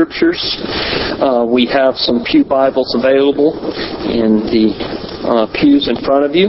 Scriptures, 0.00 0.56
uh, 1.20 1.44
we 1.44 1.66
have 1.66 1.94
some 1.94 2.24
Pew 2.24 2.42
Bibles 2.42 2.96
available 2.98 3.52
in 4.08 4.40
the 4.48 4.72
uh, 5.28 5.46
pews 5.52 5.88
in 5.88 6.02
front 6.02 6.24
of 6.24 6.34
you. 6.34 6.48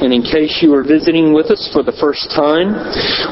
And 0.00 0.12
in 0.12 0.22
case 0.22 0.60
you 0.62 0.72
are 0.74 0.82
visiting 0.82 1.34
with 1.34 1.52
us 1.52 1.68
for 1.72 1.82
the 1.82 1.92
first 2.00 2.32
time, 2.32 2.72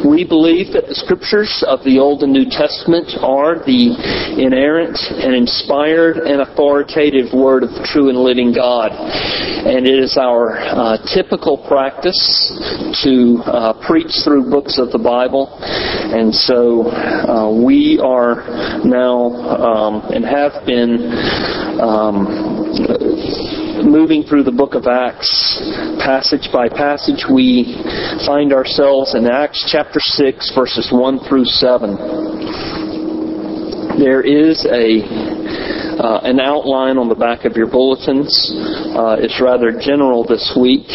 we 0.05 0.25
believe 0.25 0.73
that 0.77 0.85
the 0.87 0.95
scriptures 0.95 1.65
of 1.67 1.81
the 1.85 1.99
Old 1.99 2.23
and 2.23 2.33
New 2.33 2.45
Testament 2.45 3.09
are 3.25 3.57
the 3.65 3.97
inerrant 4.37 5.01
and 5.17 5.35
inspired 5.35 6.19
and 6.19 6.45
authoritative 6.45 7.33
Word 7.33 7.65
of 7.65 7.71
the 7.73 7.89
true 7.89 8.11
and 8.13 8.21
living 8.21 8.53
God. 8.53 8.93
And 8.93 9.89
it 9.89 9.97
is 9.97 10.21
our 10.21 10.61
uh, 10.61 10.99
typical 11.09 11.57
practice 11.67 12.21
to 13.05 13.41
uh, 13.49 13.73
preach 13.89 14.13
through 14.25 14.51
books 14.51 14.77
of 14.77 14.93
the 14.93 15.01
Bible. 15.01 15.49
And 15.65 16.35
so 16.35 16.93
uh, 16.93 17.49
we 17.49 17.99
are 18.05 18.45
now 18.85 19.33
um, 19.57 19.95
and 20.13 20.25
have 20.25 20.67
been 20.69 21.09
um, 21.81 23.18
moving 23.85 24.23
through 24.23 24.43
the 24.43 24.53
book 24.53 24.75
of 24.75 24.87
Acts, 24.87 25.61
passage 26.01 26.49
by 26.53 26.69
passage, 26.69 27.25
we 27.31 27.77
find 28.27 28.53
ourselves 28.53 29.15
in 29.15 29.27
Acts 29.27 29.65
chapter 29.71 30.01
6, 30.01 30.53
verses 30.55 30.89
1 30.93 31.21
through 31.29 31.45
7. 31.45 31.97
There 33.99 34.23
is 34.23 34.67
a 34.67 35.03
uh, 35.99 36.21
an 36.23 36.39
outline 36.39 36.97
on 36.97 37.09
the 37.09 37.19
back 37.19 37.45
of 37.45 37.57
your 37.57 37.67
bulletins. 37.67 38.31
Uh, 38.95 39.19
it's 39.19 39.43
rather 39.43 39.75
general 39.75 40.23
this 40.23 40.55
week. 40.55 40.87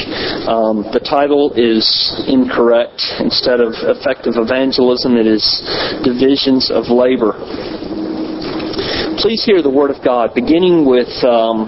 Um, 0.47 0.87
the 0.95 1.03
title 1.03 1.51
is 1.59 1.83
incorrect. 2.31 3.03
Instead 3.19 3.59
of 3.59 3.75
effective 3.83 4.39
evangelism, 4.39 5.19
it 5.19 5.27
is 5.27 5.43
divisions 6.07 6.71
of 6.71 6.87
labor. 6.87 7.35
Please 9.23 9.45
hear 9.45 9.61
the 9.61 9.71
word 9.71 9.89
of 9.89 10.03
God, 10.03 10.35
beginning 10.35 10.83
with 10.83 11.07
um, 11.23 11.63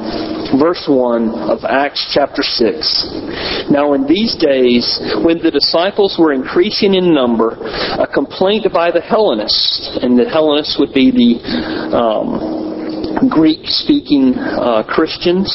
verse 0.59 0.83
1 0.91 1.29
of 1.47 1.63
Acts 1.63 2.03
chapter 2.11 2.43
6. 2.43 3.71
Now, 3.71 3.93
in 3.93 4.05
these 4.05 4.35
days, 4.35 4.99
when 5.23 5.39
the 5.39 5.55
disciples 5.55 6.19
were 6.19 6.33
increasing 6.33 6.95
in 6.95 7.15
number, 7.15 7.55
a 7.95 8.11
complaint 8.11 8.67
by 8.73 8.91
the 8.91 8.99
Hellenists, 8.99 9.99
and 10.03 10.19
the 10.19 10.27
Hellenists 10.27 10.75
would 10.77 10.91
be 10.91 11.15
the 11.15 11.39
um, 11.95 12.64
Greek 13.29 13.63
speaking 13.65 14.35
uh, 14.35 14.83
Christians. 14.83 15.47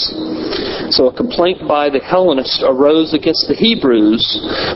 So 0.96 1.08
a 1.08 1.14
complaint 1.14 1.68
by 1.68 1.90
the 1.90 2.00
Hellenists 2.00 2.64
arose 2.66 3.12
against 3.12 3.46
the 3.48 3.54
Hebrews 3.54 4.24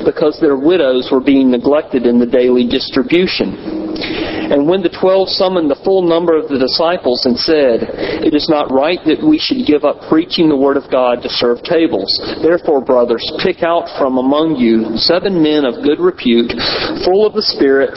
because 0.05 0.39
their 0.41 0.57
widows 0.57 1.09
were 1.11 1.25
being 1.25 1.51
neglected 1.51 2.07
in 2.07 2.21
the 2.21 2.29
daily 2.29 2.69
distribution. 2.69 3.57
And 4.45 4.69
when 4.69 4.83
the 4.83 4.93
twelve 4.93 5.33
summoned 5.33 5.71
the 5.71 5.81
full 5.83 6.03
number 6.05 6.37
of 6.37 6.53
the 6.53 6.61
disciples 6.61 7.25
and 7.25 7.39
said, 7.39 7.89
It 8.21 8.35
is 8.37 8.49
not 8.53 8.71
right 8.71 9.01
that 9.09 9.25
we 9.25 9.39
should 9.41 9.65
give 9.67 9.85
up 9.85 10.05
preaching 10.11 10.49
the 10.49 10.61
word 10.61 10.77
of 10.77 10.91
God 10.93 11.23
to 11.23 11.31
serve 11.33 11.65
tables. 11.65 12.13
Therefore, 12.45 12.85
brothers, 12.85 13.25
pick 13.41 13.63
out 13.63 13.89
from 13.97 14.19
among 14.19 14.57
you 14.57 15.01
seven 15.01 15.43
men 15.43 15.65
of 15.65 15.83
good 15.83 15.99
repute, 15.99 16.53
full 17.09 17.25
of 17.25 17.33
the 17.33 17.43
Spirit 17.43 17.97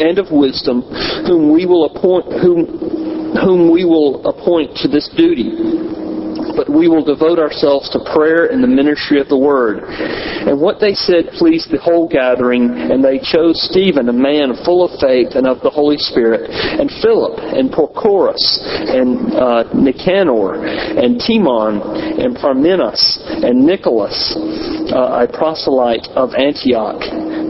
and 0.00 0.18
of 0.18 0.32
wisdom, 0.32 0.82
whom 1.28 1.52
we 1.52 1.66
will 1.66 1.86
appoint 1.86 2.32
whom 2.40 3.05
whom 3.42 3.70
we 3.70 3.84
will 3.84 4.24
appoint 4.26 4.76
to 4.76 4.88
this 4.88 5.08
duty 5.16 6.05
but 6.56 6.72
we 6.72 6.88
will 6.88 7.04
devote 7.04 7.38
ourselves 7.38 7.90
to 7.90 8.00
prayer 8.12 8.46
and 8.46 8.62
the 8.62 8.68
ministry 8.68 9.20
of 9.20 9.28
the 9.28 9.36
word. 9.36 9.84
And 9.84 10.60
what 10.60 10.80
they 10.80 10.94
said 10.94 11.28
pleased 11.36 11.70
the 11.70 11.78
whole 11.78 12.08
gathering, 12.08 12.70
and 12.72 13.04
they 13.04 13.18
chose 13.20 13.60
Stephen, 13.70 14.08
a 14.08 14.12
man 14.12 14.56
full 14.64 14.82
of 14.84 14.98
faith 14.98 15.36
and 15.36 15.46
of 15.46 15.60
the 15.60 15.70
Holy 15.70 15.98
Spirit, 15.98 16.50
and 16.50 16.90
Philip, 17.02 17.38
and 17.38 17.70
Prochorus, 17.70 18.40
and 18.88 19.34
uh, 19.36 19.68
Nicanor, 19.74 20.64
and 20.64 21.20
Timon, 21.20 21.84
and 22.18 22.36
Parmenas, 22.36 23.20
and 23.44 23.64
Nicholas, 23.64 24.16
uh, 24.92 25.22
a 25.22 25.28
proselyte 25.28 26.08
of 26.16 26.34
Antioch. 26.34 27.02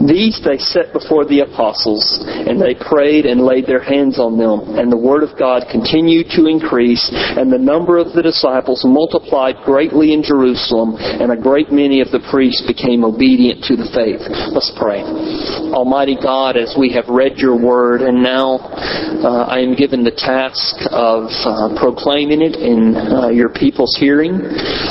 These 0.05 0.41
they 0.45 0.57
set 0.57 0.93
before 0.93 1.25
the 1.25 1.41
apostles, 1.41 2.05
and 2.21 2.61
they 2.61 2.75
prayed 2.75 3.25
and 3.25 3.41
laid 3.41 3.65
their 3.65 3.81
hands 3.81 4.19
on 4.19 4.37
them. 4.37 4.77
And 4.77 4.91
the 4.91 4.97
word 4.97 5.23
of 5.23 5.37
God 5.37 5.65
continued 5.71 6.29
to 6.37 6.45
increase, 6.45 7.09
and 7.11 7.51
the 7.51 7.57
number 7.57 7.97
of 7.97 8.13
the 8.13 8.21
disciples 8.21 8.85
multiplied 8.97 9.61
greatly 9.61 10.11
in 10.11 10.25
Jerusalem, 10.25 10.97
and 10.97 11.29
a 11.29 11.37
great 11.37 11.69
many 11.69 12.01
of 12.01 12.09
the 12.09 12.17
priests 12.33 12.65
became 12.65 13.05
obedient 13.05 13.61
to 13.69 13.77
the 13.77 13.85
faith. 13.93 14.25
Let's 14.49 14.73
pray. 14.73 15.05
Almighty 15.69 16.17
God, 16.17 16.57
as 16.57 16.73
we 16.73 16.89
have 16.97 17.05
read 17.05 17.37
your 17.37 17.53
word, 17.53 18.01
and 18.01 18.25
now 18.25 18.57
uh, 18.57 19.45
I 19.45 19.61
am 19.61 19.77
given 19.77 20.01
the 20.01 20.17
task 20.17 20.81
of 20.89 21.29
uh, 21.45 21.77
proclaiming 21.77 22.41
it 22.41 22.57
in 22.57 22.97
uh, 22.97 23.29
your 23.29 23.53
people's 23.53 23.93
hearing, 24.01 24.41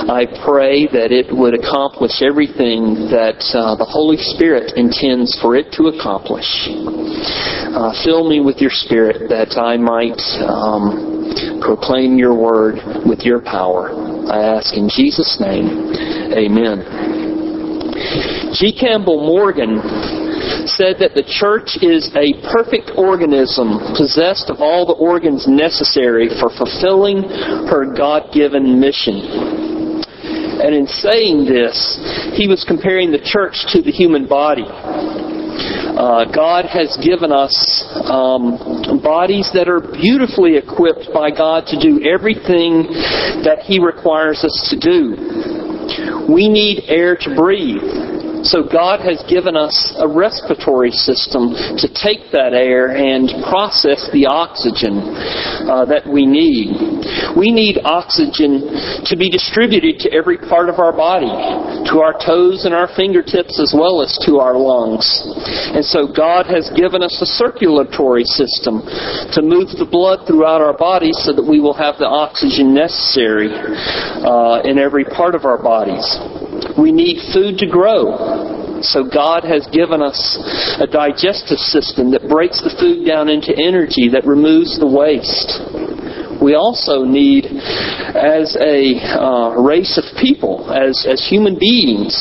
I 0.06 0.30
pray 0.46 0.86
that 0.94 1.10
it 1.10 1.26
would 1.34 1.58
accomplish 1.58 2.22
everything 2.22 3.10
that 3.10 3.42
uh, 3.58 3.74
the 3.74 3.88
Holy 3.90 4.22
Spirit 4.38 4.78
intends 4.78 5.34
for 5.42 5.58
it 5.58 5.74
to 5.82 5.90
accomplish. 5.90 6.46
Uh, 7.74 7.90
fill 8.06 8.22
me 8.22 8.38
with 8.38 8.62
your 8.62 8.70
Spirit 8.70 9.26
that 9.34 9.58
I 9.58 9.74
might. 9.76 10.22
Um, 10.46 11.16
proclaim 11.60 12.18
your 12.18 12.34
word 12.34 12.76
with 13.06 13.20
your 13.20 13.40
power. 13.40 13.90
I 14.30 14.58
ask 14.58 14.74
in 14.74 14.88
Jesus' 14.88 15.38
name. 15.40 15.92
Amen. 16.34 16.82
G. 18.52 18.72
Campbell 18.72 19.24
Morgan 19.24 19.80
said 20.66 20.98
that 20.98 21.14
the 21.14 21.24
church 21.24 21.78
is 21.80 22.10
a 22.16 22.34
perfect 22.52 22.92
organism 22.96 23.78
possessed 23.96 24.50
of 24.50 24.60
all 24.60 24.86
the 24.86 24.98
organs 24.98 25.46
necessary 25.46 26.28
for 26.40 26.50
fulfilling 26.50 27.22
her 27.70 27.94
God 27.94 28.32
given 28.32 28.80
mission. 28.80 30.04
And 30.60 30.74
in 30.74 30.86
saying 30.86 31.44
this, 31.44 31.76
he 32.34 32.48
was 32.48 32.64
comparing 32.66 33.12
the 33.12 33.22
church 33.22 33.66
to 33.72 33.82
the 33.82 33.92
human 33.92 34.26
body. 34.26 34.66
Uh, 35.96 36.28
God 36.30 36.66
has 36.66 36.94
given 37.02 37.32
us 37.32 37.56
um, 38.04 39.00
bodies 39.02 39.48
that 39.54 39.66
are 39.66 39.80
beautifully 39.80 40.56
equipped 40.56 41.08
by 41.12 41.30
God 41.30 41.64
to 41.72 41.80
do 41.80 42.04
everything 42.04 42.84
that 43.48 43.64
He 43.64 43.80
requires 43.80 44.44
us 44.44 44.68
to 44.68 44.76
do. 44.76 45.16
We 46.28 46.48
need 46.52 46.84
air 46.88 47.16
to 47.16 47.34
breathe. 47.34 48.05
So 48.46 48.62
God 48.62 49.00
has 49.02 49.22
given 49.26 49.56
us 49.56 49.74
a 49.98 50.06
respiratory 50.06 50.94
system 50.94 51.50
to 51.82 51.88
take 51.90 52.30
that 52.30 52.54
air 52.54 52.94
and 52.94 53.42
process 53.42 54.06
the 54.14 54.30
oxygen 54.30 55.02
uh, 55.66 55.82
that 55.90 56.06
we 56.06 56.26
need. 56.30 56.70
We 57.34 57.50
need 57.50 57.82
oxygen 57.82 58.70
to 59.02 59.14
be 59.18 59.30
distributed 59.30 59.98
to 60.06 60.12
every 60.14 60.38
part 60.38 60.70
of 60.70 60.78
our 60.78 60.94
body, 60.94 61.26
to 61.90 61.98
our 61.98 62.14
toes 62.14 62.64
and 62.64 62.74
our 62.74 62.86
fingertips 62.94 63.58
as 63.58 63.74
well 63.74 63.98
as 63.98 64.14
to 64.30 64.38
our 64.38 64.54
lungs. 64.54 65.02
And 65.74 65.84
so 65.84 66.06
God 66.06 66.46
has 66.46 66.70
given 66.78 67.02
us 67.02 67.18
a 67.18 67.26
circulatory 67.26 68.24
system 68.24 68.78
to 69.34 69.42
move 69.42 69.74
the 69.74 69.88
blood 69.90 70.22
throughout 70.26 70.62
our 70.62 70.76
bodies 70.76 71.18
so 71.26 71.34
that 71.34 71.42
we 71.42 71.58
will 71.58 71.74
have 71.74 71.98
the 71.98 72.06
oxygen 72.06 72.70
necessary 72.72 73.50
uh, 73.50 74.62
in 74.62 74.78
every 74.78 75.04
part 75.04 75.34
of 75.34 75.44
our 75.44 75.58
bodies. 75.58 76.06
We 76.78 76.92
need 76.92 77.18
food 77.32 77.58
to 77.58 77.66
grow. 77.66 78.82
So 78.82 79.08
God 79.08 79.44
has 79.44 79.66
given 79.72 80.02
us 80.02 80.20
a 80.78 80.86
digestive 80.86 81.58
system 81.58 82.10
that 82.12 82.28
breaks 82.28 82.60
the 82.60 82.74
food 82.78 83.06
down 83.06 83.28
into 83.28 83.56
energy 83.56 84.08
that 84.12 84.26
removes 84.26 84.78
the 84.78 84.86
waste. 84.86 85.56
We 86.42 86.54
also 86.54 87.04
need, 87.04 87.46
as 87.48 88.56
a 88.60 89.00
uh, 89.00 89.56
race 89.56 89.96
of 89.96 90.04
people, 90.20 90.68
as, 90.68 91.06
as 91.08 91.24
human 91.24 91.58
beings, 91.58 92.12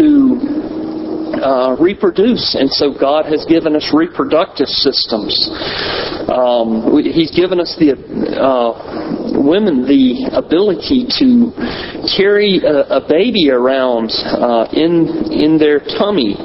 to 0.00 0.40
uh, 1.36 1.76
reproduce. 1.78 2.56
And 2.56 2.70
so 2.70 2.92
God 2.92 3.26
has 3.26 3.44
given 3.44 3.76
us 3.76 3.92
reproductive 3.92 4.68
systems. 4.68 5.36
Um, 6.28 6.96
he's 7.04 7.30
given 7.30 7.60
us 7.60 7.76
the 7.78 7.92
uh, 7.92 9.19
women 9.34 9.86
the 9.86 10.30
ability 10.32 11.06
to 11.18 11.52
carry 12.16 12.60
a, 12.64 12.98
a 12.98 13.08
baby 13.08 13.50
around 13.50 14.10
uh, 14.10 14.68
in 14.72 15.30
in 15.32 15.58
their 15.58 15.80
tummy, 15.80 16.36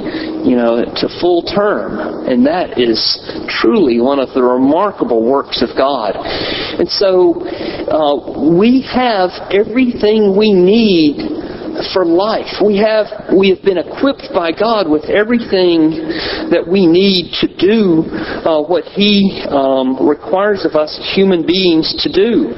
you 0.44 0.56
know, 0.56 0.84
to 0.84 1.08
full 1.20 1.44
term, 1.44 2.28
and 2.28 2.46
that 2.46 2.80
is 2.80 3.00
truly 3.48 4.00
one 4.00 4.20
of 4.20 4.34
the 4.34 4.42
remarkable 4.42 5.24
works 5.24 5.62
of 5.62 5.70
God. 5.78 6.16
And 6.16 6.90
so 6.90 7.42
uh, 7.88 8.50
we 8.56 8.82
have 8.94 9.32
everything 9.52 10.36
we 10.38 10.52
need 10.52 11.45
for 11.94 12.06
life. 12.06 12.62
We 12.64 12.78
have, 12.78 13.08
we 13.36 13.50
have 13.50 13.64
been 13.64 13.78
equipped 13.78 14.30
by 14.34 14.52
God 14.52 14.90
with 14.90 15.06
everything 15.06 15.92
that 16.52 16.64
we 16.66 16.86
need 16.86 17.34
to 17.42 17.48
do 17.48 18.06
uh, 18.46 18.62
what 18.64 18.86
He 18.86 19.44
um, 19.50 20.08
requires 20.08 20.66
of 20.66 20.76
us 20.76 20.96
human 21.16 21.46
beings 21.46 21.96
to 22.04 22.10
do 22.12 22.52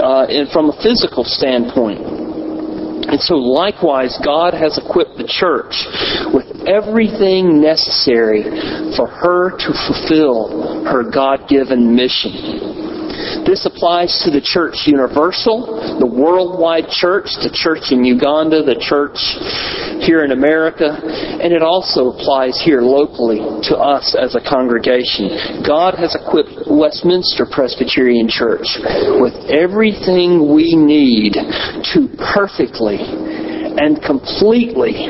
uh, 0.00 0.26
and 0.30 0.48
from 0.50 0.70
a 0.70 0.76
physical 0.82 1.24
standpoint. 1.24 2.00
And 3.10 3.20
so 3.20 3.34
likewise, 3.34 4.16
God 4.24 4.54
has 4.54 4.78
equipped 4.78 5.18
the 5.18 5.26
church 5.26 5.74
with 6.30 6.46
everything 6.68 7.60
necessary 7.60 8.44
for 8.94 9.08
her 9.08 9.50
to 9.50 9.70
fulfill 9.88 10.84
her 10.84 11.10
God-given 11.10 11.96
mission. 11.96 12.79
This 13.46 13.66
applies 13.66 14.20
to 14.24 14.30
the 14.30 14.40
church 14.40 14.86
universal, 14.86 15.98
the 15.98 16.06
worldwide 16.06 16.88
church, 16.88 17.32
the 17.40 17.50
church 17.52 17.90
in 17.90 18.04
Uganda, 18.04 18.62
the 18.62 18.76
church 18.76 19.18
here 20.04 20.24
in 20.24 20.32
America, 20.32 20.86
and 20.86 21.52
it 21.52 21.62
also 21.62 22.12
applies 22.12 22.60
here 22.60 22.80
locally 22.80 23.40
to 23.68 23.76
us 23.76 24.16
as 24.16 24.36
a 24.36 24.42
congregation. 24.42 25.62
God 25.66 25.94
has 25.96 26.16
equipped 26.16 26.68
Westminster 26.68 27.46
Presbyterian 27.48 28.28
Church 28.28 28.78
with 29.20 29.34
everything 29.48 30.52
we 30.52 30.76
need 30.76 31.34
to 31.34 32.08
perfectly 32.34 33.00
and 33.00 34.02
completely 34.02 35.08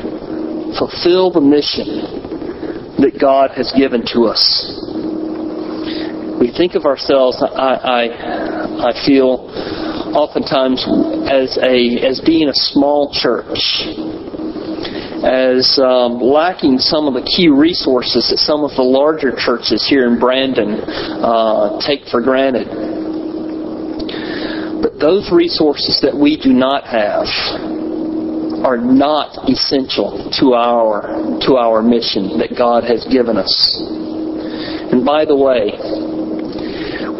fulfill 0.78 1.30
the 1.30 1.42
mission 1.42 2.98
that 3.02 3.18
God 3.18 3.50
has 3.56 3.72
given 3.76 4.04
to 4.12 4.28
us 4.28 4.42
we 6.40 6.50
think 6.50 6.74
of 6.74 6.86
ourselves, 6.86 7.36
I, 7.44 7.76
I, 7.76 8.02
I 8.88 9.06
feel 9.06 9.52
oftentimes 10.16 10.80
as 11.28 11.58
a 11.60 12.00
as 12.00 12.20
being 12.24 12.48
a 12.48 12.54
small 12.54 13.12
church, 13.12 13.60
as 15.20 15.78
um, 15.84 16.16
lacking 16.18 16.78
some 16.78 17.06
of 17.06 17.12
the 17.12 17.20
key 17.28 17.48
resources 17.52 18.32
that 18.32 18.38
some 18.38 18.64
of 18.64 18.72
the 18.74 18.82
larger 18.82 19.36
churches 19.36 19.86
here 19.86 20.08
in 20.08 20.18
Brandon 20.18 20.80
uh, 21.20 21.78
take 21.84 22.08
for 22.08 22.22
granted. 22.22 22.66
But 24.80 24.98
those 24.98 25.28
resources 25.30 26.00
that 26.00 26.16
we 26.16 26.40
do 26.40 26.54
not 26.54 26.88
have 26.88 27.28
are 28.64 28.80
not 28.80 29.44
essential 29.48 30.32
to 30.40 30.54
our 30.54 31.04
to 31.44 31.56
our 31.60 31.82
mission 31.82 32.40
that 32.40 32.56
God 32.56 32.82
has 32.84 33.04
given 33.12 33.36
us. 33.36 33.52
And 34.90 35.04
by 35.04 35.24
the 35.24 35.36
way, 35.36 35.76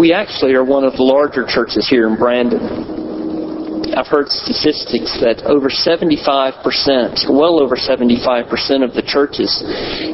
we 0.00 0.14
actually 0.14 0.55
are 0.55 0.64
one 0.64 0.82
of 0.82 0.94
the 0.97 1.02
larger 1.02 1.44
churches 1.44 1.87
here 1.87 2.08
in 2.08 2.17
Brandon. 2.17 3.93
I've 3.93 4.06
heard 4.06 4.31
statistics 4.31 5.20
that 5.20 5.44
over 5.44 5.69
75%, 5.69 7.29
well 7.29 7.61
over 7.61 7.76
75% 7.76 8.49
of 8.82 8.94
the 8.97 9.02
churches 9.05 9.61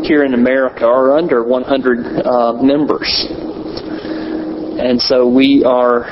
here 0.02 0.24
in 0.24 0.34
America 0.34 0.84
are 0.84 1.16
under 1.16 1.44
100 1.44 2.26
uh, 2.26 2.52
members. 2.58 3.30
And 3.30 5.00
so 5.00 5.28
we 5.28 5.62
are 5.62 6.10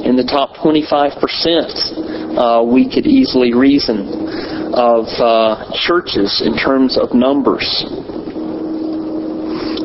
in 0.00 0.16
the 0.16 0.24
top 0.24 0.56
25%. 0.56 1.20
Uh, 2.32 2.64
we 2.64 2.88
could 2.88 3.04
easily 3.04 3.52
reason 3.52 4.72
of 4.72 5.04
uh, 5.20 5.68
churches 5.74 6.40
in 6.40 6.56
terms 6.56 6.96
of 6.96 7.12
numbers. 7.12 7.84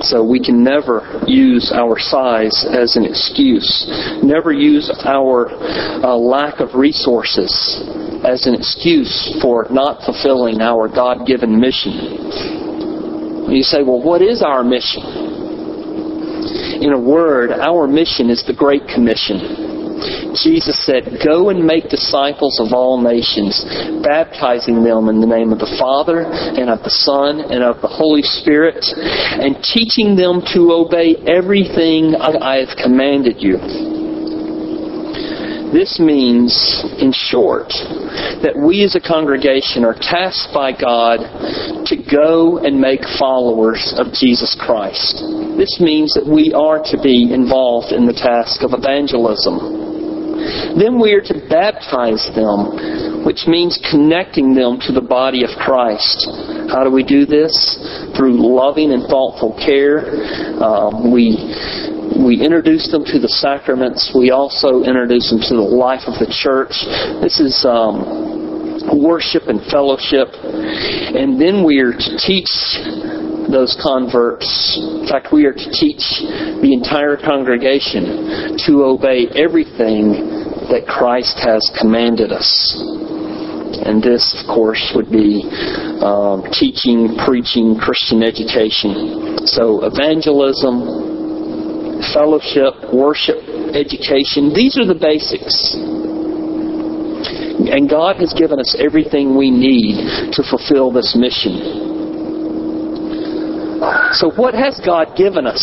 So 0.05 0.23
we 0.23 0.39
can 0.39 0.63
never 0.63 1.01
use 1.25 1.71
our 1.73 1.97
size 1.97 2.65
as 2.69 2.95
an 2.95 3.05
excuse. 3.05 3.89
Never 4.21 4.53
use 4.53 4.91
our 5.03 5.49
uh, 5.49 6.15
lack 6.15 6.59
of 6.59 6.75
resources 6.75 7.81
as 8.23 8.45
an 8.45 8.53
excuse 8.53 9.37
for 9.41 9.67
not 9.71 10.03
fulfilling 10.03 10.61
our 10.61 10.87
God 10.87 11.25
given 11.25 11.59
mission. 11.59 11.93
You 13.49 13.63
say, 13.63 13.83
well, 13.83 14.01
what 14.01 14.21
is 14.21 14.41
our 14.41 14.63
mission? 14.63 15.03
In 16.81 16.93
a 16.93 16.99
word, 16.99 17.51
our 17.51 17.87
mission 17.87 18.29
is 18.29 18.43
the 18.45 18.53
Great 18.53 18.87
Commission. 18.87 19.74
Jesus 20.43 20.77
said, 20.85 21.19
Go 21.23 21.49
and 21.49 21.63
make 21.63 21.89
disciples 21.89 22.59
of 22.59 22.73
all 22.73 23.01
nations, 23.01 23.63
baptizing 24.03 24.83
them 24.83 25.09
in 25.09 25.21
the 25.21 25.27
name 25.27 25.51
of 25.51 25.59
the 25.59 25.75
Father, 25.79 26.25
and 26.25 26.69
of 26.69 26.83
the 26.83 26.89
Son, 26.89 27.39
and 27.51 27.63
of 27.63 27.81
the 27.81 27.87
Holy 27.87 28.23
Spirit, 28.23 28.83
and 28.83 29.61
teaching 29.63 30.15
them 30.15 30.41
to 30.53 30.71
obey 30.71 31.15
everything 31.27 32.15
I 32.15 32.65
have 32.65 32.75
commanded 32.77 33.37
you. 33.39 33.57
This 35.75 35.99
means, 35.99 36.55
in 37.03 37.11
short, 37.11 37.67
that 38.39 38.55
we 38.55 38.83
as 38.83 38.95
a 38.95 39.01
congregation 39.01 39.83
are 39.83 39.97
tasked 39.97 40.53
by 40.53 40.71
God 40.71 41.19
to 41.91 41.95
go 41.99 42.63
and 42.63 42.79
make 42.79 43.01
followers 43.19 43.93
of 43.97 44.13
Jesus 44.13 44.55
Christ. 44.55 45.19
This 45.57 45.81
means 45.81 46.15
that 46.15 46.23
we 46.23 46.53
are 46.55 46.79
to 46.79 46.97
be 47.03 47.27
involved 47.33 47.91
in 47.91 48.07
the 48.07 48.15
task 48.15 48.63
of 48.63 48.71
evangelism. 48.71 49.84
Then 50.77 50.99
we 50.99 51.13
are 51.13 51.21
to 51.21 51.37
baptize 51.49 52.29
them, 52.35 53.23
which 53.25 53.47
means 53.47 53.79
connecting 53.89 54.53
them 54.53 54.79
to 54.85 54.91
the 54.91 55.01
body 55.01 55.43
of 55.43 55.49
Christ. 55.57 56.27
How 56.69 56.83
do 56.83 56.91
we 56.91 57.03
do 57.03 57.25
this? 57.25 57.53
Through 58.17 58.37
loving 58.37 58.91
and 58.91 59.03
thoughtful 59.07 59.55
care. 59.57 60.05
Um, 60.61 61.11
we 61.11 61.37
we 62.15 62.39
introduce 62.39 62.91
them 62.91 63.03
to 63.05 63.19
the 63.19 63.27
sacraments. 63.27 64.13
We 64.15 64.31
also 64.31 64.83
introduce 64.83 65.29
them 65.29 65.41
to 65.41 65.55
the 65.55 65.67
life 65.67 66.07
of 66.07 66.15
the 66.21 66.29
church. 66.29 66.85
This 67.19 67.39
is 67.41 67.65
um, 67.65 68.85
worship 68.93 69.47
and 69.47 69.59
fellowship. 69.67 70.29
And 70.31 71.41
then 71.41 71.65
we 71.65 71.79
are 71.81 71.91
to 71.91 72.11
teach 72.21 72.51
those 73.51 73.77
converts. 73.81 74.77
In 74.77 75.07
fact, 75.07 75.31
we 75.31 75.45
are 75.45 75.53
to 75.53 75.71
teach 75.71 76.21
the 76.61 76.73
entire 76.73 77.17
congregation 77.17 78.57
to 78.65 78.83
obey 78.83 79.27
everything 79.35 80.13
that 80.69 80.85
Christ 80.87 81.37
has 81.41 81.61
commanded 81.79 82.31
us. 82.31 82.49
And 83.85 84.01
this, 84.01 84.33
of 84.39 84.47
course, 84.47 84.93
would 84.95 85.11
be 85.11 85.43
um, 86.01 86.43
teaching, 86.51 87.17
preaching, 87.25 87.77
Christian 87.77 88.23
education. 88.23 89.45
So, 89.45 89.83
evangelism, 89.83 92.01
fellowship, 92.13 92.73
worship, 92.93 93.37
education, 93.75 94.53
these 94.53 94.77
are 94.79 94.87
the 94.87 94.97
basics. 94.97 95.75
And 97.67 97.89
God 97.89 98.17
has 98.17 98.33
given 98.33 98.59
us 98.59 98.75
everything 98.79 99.37
we 99.37 99.51
need 99.51 100.33
to 100.33 100.43
fulfill 100.43 100.91
this 100.91 101.15
mission. 101.15 102.04
So, 104.15 104.31
what 104.31 104.53
has 104.53 104.79
God 104.79 105.17
given 105.17 105.45
us 105.45 105.59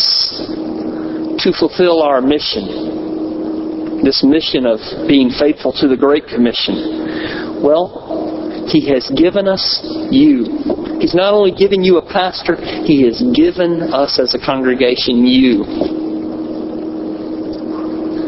to 1.41 1.51
fulfill 1.57 2.03
our 2.03 2.21
mission? 2.21 4.03
This 4.03 4.23
mission 4.23 4.67
of 4.67 4.77
being 5.07 5.31
faithful 5.31 5.73
to 5.81 5.87
the 5.87 5.97
Great 5.97 6.27
Commission? 6.27 7.65
Well, 7.65 8.69
He 8.69 8.93
has 8.93 9.09
given 9.17 9.47
us 9.47 9.81
you. 10.11 10.45
He's 11.01 11.15
not 11.15 11.33
only 11.33 11.49
given 11.57 11.83
you 11.83 11.97
a 11.97 12.05
pastor, 12.05 12.55
He 12.85 13.01
has 13.09 13.23
given 13.33 13.81
us 13.91 14.19
as 14.21 14.35
a 14.35 14.45
congregation 14.45 15.25
you. 15.25 15.65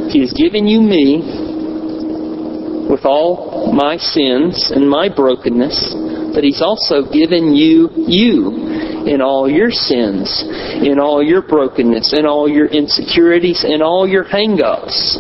He 0.10 0.22
has 0.22 0.34
given 0.34 0.66
you 0.66 0.82
me 0.82 1.22
with 2.90 3.06
all 3.06 3.72
my 3.74 3.98
sins 3.98 4.72
and 4.74 4.90
my 4.90 5.08
brokenness, 5.08 5.94
but 6.34 6.44
He's 6.44 6.64
also 6.64 7.04
given 7.14 7.54
you 7.54 7.92
you 8.08 8.65
in 9.06 9.22
all 9.22 9.50
your 9.50 9.70
sins, 9.70 10.44
in 10.82 11.00
all 11.00 11.22
your 11.24 11.42
brokenness, 11.42 12.14
in 12.14 12.26
all 12.26 12.50
your 12.50 12.66
insecurities, 12.68 13.64
in 13.64 13.82
all 13.82 14.08
your 14.08 14.24
hang-ups. 14.24 15.18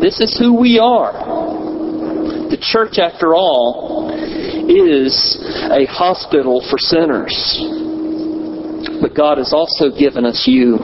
This 0.00 0.20
is 0.20 0.36
who 0.38 0.58
we 0.58 0.78
are. 0.78 1.12
The 2.48 2.56
church, 2.60 2.98
after 2.98 3.34
all, 3.34 4.08
is 4.14 5.12
a 5.70 5.84
hospital 5.86 6.64
for 6.70 6.78
sinners. 6.78 7.36
But 9.02 9.14
God 9.14 9.38
has 9.38 9.52
also 9.52 9.90
given 9.90 10.24
us 10.24 10.44
you 10.46 10.78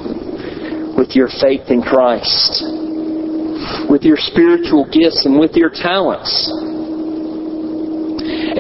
with 0.97 1.17
your 1.17 1.29
faith 1.41 1.71
in 1.71 1.81
Christ, 1.81 2.63
with 3.89 4.03
your 4.03 4.19
spiritual 4.19 4.85
gifts, 4.85 5.25
and 5.25 5.39
with 5.39 5.57
your 5.57 5.71
talents. 5.71 6.53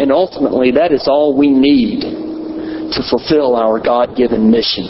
And 0.01 0.11
ultimately, 0.11 0.73
that 0.73 0.93
is 0.93 1.07
all 1.07 1.37
we 1.37 1.51
need 1.51 2.24
to 2.95 3.03
fulfill 3.09 3.57
our 3.57 3.81
God 3.81 4.17
given 4.17 4.51
mission. 4.51 4.87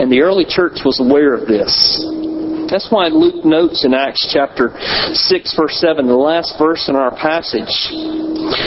And 0.00 0.12
the 0.12 0.20
early 0.20 0.44
church 0.44 0.80
was 0.84 1.00
aware 1.00 1.34
of 1.34 1.46
this. 1.46 2.17
That's 2.68 2.92
why 2.92 3.08
Luke 3.08 3.44
notes 3.44 3.84
in 3.84 3.94
Acts 3.94 4.28
chapter 4.28 4.76
6, 4.76 5.56
verse 5.56 5.80
7, 5.80 6.06
the 6.06 6.12
last 6.12 6.60
verse 6.60 6.88
in 6.88 6.96
our 6.96 7.16
passage. 7.16 7.72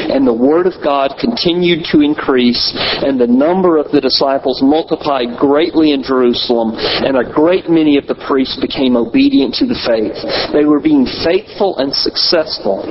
And 0.10 0.26
the 0.26 0.34
word 0.34 0.66
of 0.66 0.74
God 0.84 1.22
continued 1.22 1.86
to 1.94 2.02
increase, 2.02 2.74
and 3.06 3.22
the 3.22 3.30
number 3.30 3.78
of 3.78 3.94
the 3.94 4.02
disciples 4.02 4.62
multiplied 4.62 5.38
greatly 5.38 5.94
in 5.94 6.02
Jerusalem, 6.02 6.74
and 6.74 7.14
a 7.14 7.30
great 7.30 7.70
many 7.70 7.98
of 7.98 8.08
the 8.10 8.18
priests 8.26 8.58
became 8.58 8.98
obedient 8.98 9.54
to 9.62 9.70
the 9.70 9.78
faith. 9.86 10.18
They 10.50 10.66
were 10.66 10.82
being 10.82 11.06
faithful 11.22 11.78
and 11.78 11.94
successful 11.94 12.82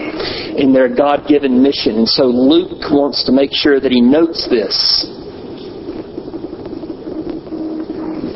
in 0.55 0.73
their 0.73 0.89
God 0.89 1.27
given 1.27 1.63
mission. 1.63 1.99
And 1.99 2.09
so 2.09 2.31
Luke 2.31 2.87
wants 2.91 3.27
to 3.27 3.33
make 3.33 3.51
sure 3.53 3.81
that 3.83 3.91
he 3.91 4.01
notes 4.01 4.47
this. 4.47 5.11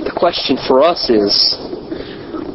The 0.03 0.15
question 0.15 0.59
for 0.67 0.83
us 0.83 1.11
is 1.11 1.35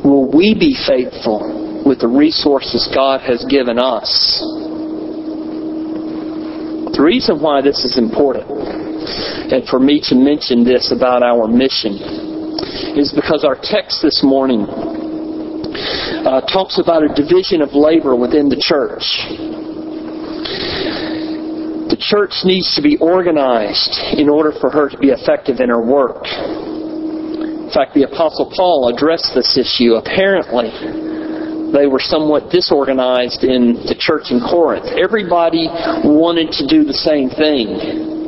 Will 0.09 0.29
we 0.31 0.57
be 0.57 0.75
faithful? 0.87 1.59
with 1.85 1.99
the 1.99 2.07
resources 2.07 2.89
God 2.93 3.21
has 3.21 3.45
given 3.49 3.79
us. 3.79 4.09
The 6.93 7.01
reason 7.01 7.41
why 7.41 7.61
this 7.61 7.85
is 7.85 7.97
important, 7.97 8.45
and 8.45 9.67
for 9.67 9.79
me 9.79 10.01
to 10.05 10.15
mention 10.15 10.63
this 10.63 10.91
about 10.91 11.23
our 11.23 11.47
mission, 11.47 11.95
is 12.99 13.13
because 13.13 13.45
our 13.45 13.55
text 13.55 14.01
this 14.01 14.21
morning 14.23 14.67
uh, 16.27 16.41
talks 16.41 16.79
about 16.79 17.03
a 17.03 17.13
division 17.15 17.61
of 17.61 17.73
labor 17.73 18.15
within 18.15 18.49
the 18.49 18.59
church. 18.59 19.07
The 21.89 21.97
church 21.97 22.43
needs 22.43 22.75
to 22.75 22.81
be 22.81 22.97
organized 22.97 23.97
in 24.13 24.27
order 24.27 24.51
for 24.59 24.69
her 24.69 24.89
to 24.89 24.97
be 24.97 25.09
effective 25.09 25.59
in 25.59 25.69
her 25.69 25.81
work. 25.81 26.27
In 27.69 27.75
fact, 27.75 27.93
the 27.93 28.09
Apostle 28.09 28.49
Paul 28.49 28.89
addressed 28.89 29.35
this 29.35 29.53
issue. 29.53 29.93
Apparently, 29.93 30.73
they 31.69 31.85
were 31.85 32.01
somewhat 32.01 32.49
disorganized 32.49 33.43
in 33.43 33.85
the 33.85 33.93
church 33.93 34.31
in 34.33 34.41
Corinth. 34.41 34.89
Everybody 34.97 35.69
wanted 36.01 36.49
to 36.57 36.65
do 36.65 36.83
the 36.83 36.97
same 36.97 37.29
thing 37.29 38.18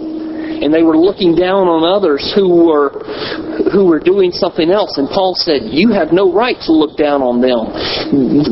and 0.59 0.73
they 0.73 0.83
were 0.83 0.97
looking 0.97 1.35
down 1.35 1.67
on 1.67 1.87
others 1.87 2.31
who 2.35 2.67
were 2.67 2.91
who 3.71 3.85
were 3.85 3.99
doing 3.99 4.31
something 4.31 4.69
else. 4.69 4.97
And 4.97 5.07
Paul 5.07 5.35
said, 5.35 5.63
"You 5.71 5.91
have 5.91 6.11
no 6.11 6.31
right 6.31 6.57
to 6.67 6.71
look 6.71 6.97
down 6.97 7.21
on 7.21 7.39
them. 7.39 7.71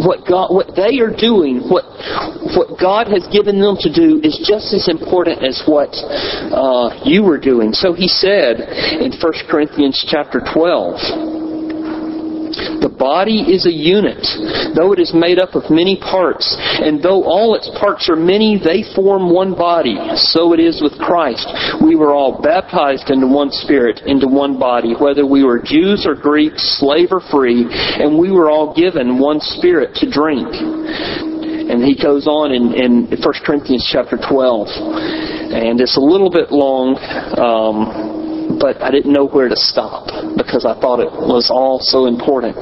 What 0.06 0.26
God, 0.26 0.54
what 0.54 0.76
they 0.76 1.00
are 1.00 1.12
doing, 1.12 1.68
what 1.68 1.86
what 2.56 2.80
God 2.80 3.08
has 3.08 3.28
given 3.32 3.60
them 3.60 3.76
to 3.84 3.90
do, 3.92 4.22
is 4.24 4.40
just 4.46 4.74
as 4.74 4.88
important 4.88 5.44
as 5.44 5.62
what 5.66 5.92
uh, 5.94 7.04
you 7.04 7.24
were 7.24 7.40
doing." 7.40 7.74
So 7.74 7.94
he 7.94 8.08
said 8.08 8.62
in 9.00 9.12
1 9.12 9.20
Corinthians 9.50 10.00
chapter 10.08 10.42
12. 10.54 11.39
The 12.82 12.92
body 12.92 13.56
is 13.56 13.66
a 13.66 13.72
unit, 13.72 14.20
though 14.76 14.92
it 14.92 15.00
is 15.00 15.14
made 15.14 15.40
up 15.40 15.56
of 15.56 15.72
many 15.72 15.96
parts, 15.96 16.56
and 16.80 17.02
though 17.02 17.24
all 17.24 17.56
its 17.56 17.70
parts 17.80 18.10
are 18.10 18.16
many, 18.16 18.60
they 18.60 18.84
form 18.96 19.32
one 19.32 19.56
body. 19.56 19.98
So 20.16 20.54
it 20.54 20.60
is 20.60 20.82
with 20.82 20.98
Christ. 21.00 21.48
We 21.82 21.96
were 21.96 22.14
all 22.14 22.42
baptized 22.42 23.10
into 23.10 23.28
one 23.28 23.52
spirit, 23.52 24.02
into 24.06 24.28
one 24.28 24.60
body, 24.60 24.94
whether 25.00 25.26
we 25.26 25.44
were 25.44 25.62
Jews 25.64 26.06
or 26.06 26.16
Greeks, 26.16 26.80
slave 26.80 27.10
or 27.12 27.22
free, 27.32 27.66
and 27.70 28.20
we 28.20 28.32
were 28.32 28.50
all 28.50 28.74
given 28.76 29.20
one 29.20 29.40
spirit 29.40 29.96
to 29.96 30.10
drink. 30.10 30.48
And 30.50 31.84
he 31.84 31.96
goes 31.96 32.26
on 32.26 32.52
in, 32.52 32.74
in 32.74 33.22
1 33.22 33.22
Corinthians 33.46 33.88
chapter 33.92 34.18
12. 34.18 34.68
And 35.54 35.80
it's 35.80 35.98
a 35.98 36.02
little 36.02 36.32
bit 36.32 36.52
long. 36.52 36.98
Um, 37.38 38.19
but 38.60 38.82
I 38.82 38.92
didn't 38.92 39.12
know 39.12 39.28
where 39.28 39.50
to 39.50 39.56
stop 39.56 40.08
because 40.38 40.66
I 40.66 40.80
thought 40.80 41.00
it 41.00 41.12
was 41.12 41.50
all 41.50 41.80
so 41.80 42.06
important. 42.06 42.56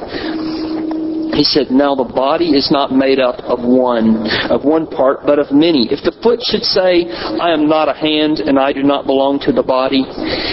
He 1.38 1.44
said, 1.44 1.70
Now 1.70 1.94
the 1.94 2.02
body 2.02 2.58
is 2.58 2.66
not 2.74 2.90
made 2.90 3.20
up 3.20 3.38
of 3.46 3.62
one, 3.62 4.26
of 4.50 4.64
one 4.64 4.88
part, 4.88 5.22
but 5.22 5.38
of 5.38 5.54
many. 5.54 5.86
If 5.86 6.02
the 6.02 6.10
foot 6.18 6.42
should 6.42 6.66
say, 6.66 7.06
I 7.06 7.54
am 7.54 7.70
not 7.70 7.86
a 7.88 7.94
hand 7.94 8.42
and 8.42 8.58
I 8.58 8.72
do 8.72 8.82
not 8.82 9.06
belong 9.06 9.38
to 9.46 9.52
the 9.52 9.62
body, 9.62 10.02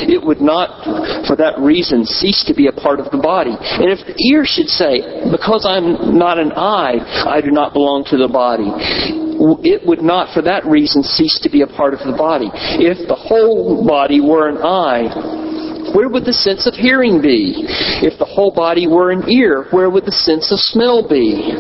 it 0.06 0.22
would 0.22 0.42
not, 0.42 0.86
for 1.26 1.36
that 1.38 1.58
reason, 1.58 2.06
cease 2.06 2.46
to 2.46 2.54
be 2.54 2.68
a 2.68 2.72
part 2.72 3.00
of 3.00 3.10
the 3.10 3.18
body. 3.18 3.58
And 3.58 3.90
if 3.90 4.06
the 4.06 4.14
ear 4.30 4.46
should 4.46 4.70
say, 4.70 5.02
Because 5.34 5.66
I'm 5.66 6.22
not 6.22 6.38
an 6.38 6.54
eye, 6.54 7.02
I 7.26 7.42
do 7.42 7.50
not 7.50 7.74
belong 7.74 8.06
to 8.14 8.18
the 8.18 8.30
body, 8.30 8.70
it 9.66 9.82
would 9.90 10.02
not, 10.06 10.34
for 10.34 10.44
that 10.44 10.66
reason, 10.66 11.02
cease 11.02 11.40
to 11.42 11.50
be 11.50 11.62
a 11.62 11.68
part 11.68 11.94
of 11.94 12.00
the 12.06 12.16
body. 12.16 12.50
If 12.54 13.08
the 13.08 13.18
whole 13.18 13.86
body 13.86 14.22
were 14.22 14.50
an 14.50 14.62
eye, 14.62 15.10
where 15.96 16.10
would 16.10 16.26
the 16.26 16.36
sense 16.36 16.68
of 16.68 16.74
hearing 16.76 17.22
be? 17.22 17.64
If 18.04 18.20
the 18.20 18.28
whole 18.28 18.52
body 18.52 18.86
were 18.86 19.12
an 19.12 19.32
ear, 19.32 19.68
where 19.72 19.90
would 19.90 20.04
the 20.04 20.12
sense 20.12 20.52
of 20.52 20.60
smell 20.60 21.08
be? 21.08 21.56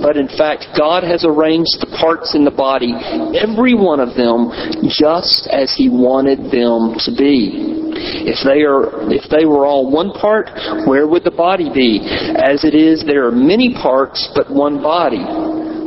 But 0.00 0.16
in 0.16 0.28
fact, 0.28 0.72
God 0.76 1.04
has 1.04 1.24
arranged 1.24 1.84
the 1.84 1.92
parts 2.00 2.34
in 2.34 2.44
the 2.44 2.50
body, 2.50 2.96
every 3.36 3.74
one 3.74 4.00
of 4.00 4.16
them, 4.16 4.48
just 4.88 5.48
as 5.52 5.76
He 5.76 5.92
wanted 5.92 6.48
them 6.48 6.96
to 7.04 7.10
be. 7.12 7.84
If 8.24 8.40
they 8.44 8.64
are 8.64 9.04
if 9.12 9.30
they 9.30 9.44
were 9.44 9.66
all 9.66 9.90
one 9.90 10.12
part, 10.12 10.50
where 10.88 11.06
would 11.06 11.24
the 11.24 11.30
body 11.30 11.70
be? 11.72 12.00
As 12.36 12.64
it 12.64 12.74
is, 12.74 13.04
there 13.06 13.26
are 13.28 13.32
many 13.32 13.74
parts, 13.74 14.32
but 14.34 14.50
one 14.50 14.82
body. 14.82 15.22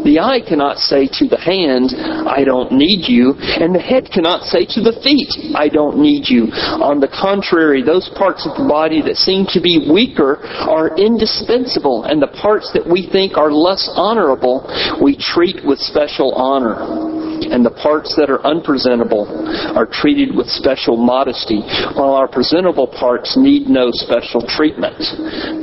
The 0.08 0.24
eye 0.24 0.40
cannot 0.40 0.78
say 0.78 1.12
to 1.20 1.28
the 1.28 1.36
hand, 1.36 1.92
I 2.32 2.46
don't 2.46 2.72
need 2.72 3.12
you, 3.12 3.36
and 3.36 3.76
the 3.76 3.84
head 3.84 4.08
cannot 4.08 4.48
say 4.48 4.64
to 4.64 4.80
the 4.80 4.96
feet, 5.04 5.52
I 5.52 5.68
don't 5.68 6.00
need 6.00 6.32
you. 6.32 6.48
On 6.80 7.02
the 7.02 7.12
contrary, 7.12 7.84
those 7.84 8.08
parts 8.16 8.48
of 8.48 8.56
the 8.56 8.64
body 8.64 9.02
that 9.04 9.18
seem 9.18 9.44
to 9.52 9.60
be 9.60 9.92
weaker 9.92 10.40
are 10.64 10.96
indispensable, 10.96 12.06
and 12.08 12.22
the 12.22 12.32
parts 12.40 12.72
that 12.72 12.88
we 12.88 13.04
think 13.12 13.36
are 13.36 13.52
less 13.52 13.92
honorable, 14.00 14.64
we 15.04 15.20
treat 15.20 15.60
with 15.68 15.78
special 15.80 16.32
honor 16.40 17.27
and 17.46 17.66
the 17.66 17.76
parts 17.78 18.16
that 18.18 18.30
are 18.30 18.42
unpresentable 18.46 19.30
are 19.78 19.86
treated 19.86 20.36
with 20.36 20.48
special 20.48 20.98
modesty, 20.98 21.62
while 21.94 22.18
our 22.18 22.28
presentable 22.28 22.88
parts 22.88 23.38
need 23.38 23.68
no 23.68 23.92
special 23.92 24.42
treatment. 24.42 24.98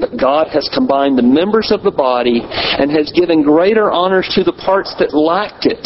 But 0.01 0.15
God 0.21 0.49
has 0.53 0.71
combined 0.73 1.19
the 1.19 1.27
members 1.27 1.73
of 1.73 1.83
the 1.83 1.91
body 1.91 2.41
and 2.43 2.91
has 2.91 3.11
given 3.13 3.43
greater 3.43 3.91
honors 3.91 4.31
to 4.35 4.45
the 4.45 4.53
parts 4.53 4.95
that 4.99 5.15
lacked 5.15 5.67
it, 5.67 5.83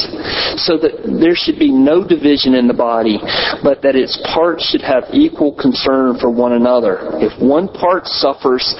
so 0.61 0.77
that 0.77 1.07
there 1.21 1.37
should 1.37 1.59
be 1.59 1.73
no 1.73 2.07
division 2.07 2.55
in 2.55 2.69
the 2.69 2.77
body, 2.77 3.19
but 3.63 3.81
that 3.83 3.97
its 3.97 4.19
parts 4.35 4.67
should 4.69 4.83
have 4.83 5.05
equal 5.13 5.55
concern 5.55 6.19
for 6.21 6.31
one 6.31 6.53
another. 6.53 6.99
If 7.23 7.33
one 7.41 7.69
part 7.69 8.07
suffers, 8.07 8.75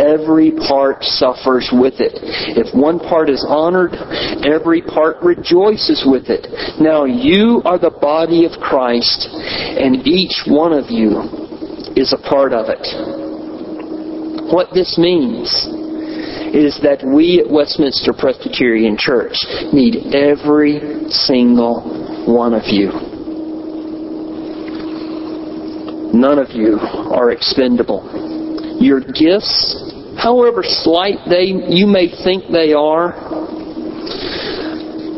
every 0.00 0.52
part 0.66 1.04
suffers 1.04 1.70
with 1.72 2.00
it. 2.00 2.18
If 2.56 2.74
one 2.74 2.98
part 2.98 3.28
is 3.28 3.44
honored, 3.46 3.94
every 4.44 4.82
part 4.82 5.22
rejoices 5.22 6.04
with 6.06 6.28
it. 6.28 6.47
Now 6.80 7.04
you 7.04 7.62
are 7.64 7.78
the 7.78 7.90
body 7.90 8.44
of 8.44 8.52
Christ, 8.60 9.28
and 9.32 10.06
each 10.06 10.44
one 10.46 10.72
of 10.72 10.90
you 10.90 11.92
is 11.96 12.12
a 12.12 12.22
part 12.28 12.52
of 12.52 12.66
it. 12.68 12.84
What 14.52 14.72
this 14.72 14.96
means 14.96 15.50
is 16.54 16.80
that 16.80 17.04
we 17.04 17.42
at 17.44 17.50
Westminster 17.50 18.12
Presbyterian 18.16 18.96
Church 18.96 19.36
need 19.72 20.14
every 20.14 21.10
single 21.10 21.84
one 22.24 22.54
of 22.54 22.64
you. 22.66 22.88
None 26.14 26.38
of 26.38 26.50
you 26.52 26.78
are 26.80 27.30
expendable. 27.30 28.00
Your 28.80 29.00
gifts, 29.00 29.92
however 30.16 30.62
slight 30.62 31.18
they 31.28 31.52
you 31.68 31.86
may 31.86 32.08
think 32.24 32.44
they 32.50 32.72
are, 32.72 33.12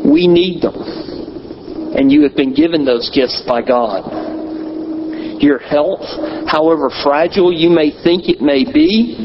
we 0.03 0.27
need 0.27 0.61
them 0.61 1.10
and 1.95 2.11
you 2.11 2.23
have 2.23 2.35
been 2.35 2.53
given 2.53 2.85
those 2.85 3.09
gifts 3.13 3.43
by 3.47 3.61
God. 3.61 4.07
Your 5.41 5.57
health, 5.57 6.05
however 6.47 6.89
fragile 7.03 7.51
you 7.51 7.69
may 7.69 7.89
think 8.03 8.29
it 8.29 8.41
may 8.41 8.63
be, 8.63 9.17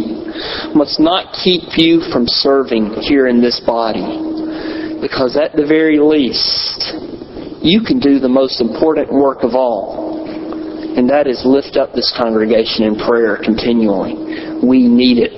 must 0.74 0.98
not 0.98 1.36
keep 1.44 1.76
you 1.76 2.00
from 2.12 2.26
serving 2.26 2.94
here 3.02 3.28
in 3.28 3.40
this 3.40 3.60
body. 3.64 4.98
Because 5.00 5.36
at 5.36 5.52
the 5.52 5.66
very 5.66 6.00
least, 6.00 6.96
you 7.62 7.84
can 7.84 8.00
do 8.00 8.18
the 8.18 8.28
most 8.28 8.60
important 8.60 9.12
work 9.12 9.44
of 9.44 9.54
all, 9.54 10.24
and 10.96 11.08
that 11.10 11.26
is 11.26 11.44
lift 11.44 11.76
up 11.76 11.92
this 11.92 12.12
congregation 12.16 12.84
in 12.84 12.96
prayer 12.96 13.36
continually. 13.36 14.16
We 14.64 14.88
need 14.88 15.18
it. 15.20 15.36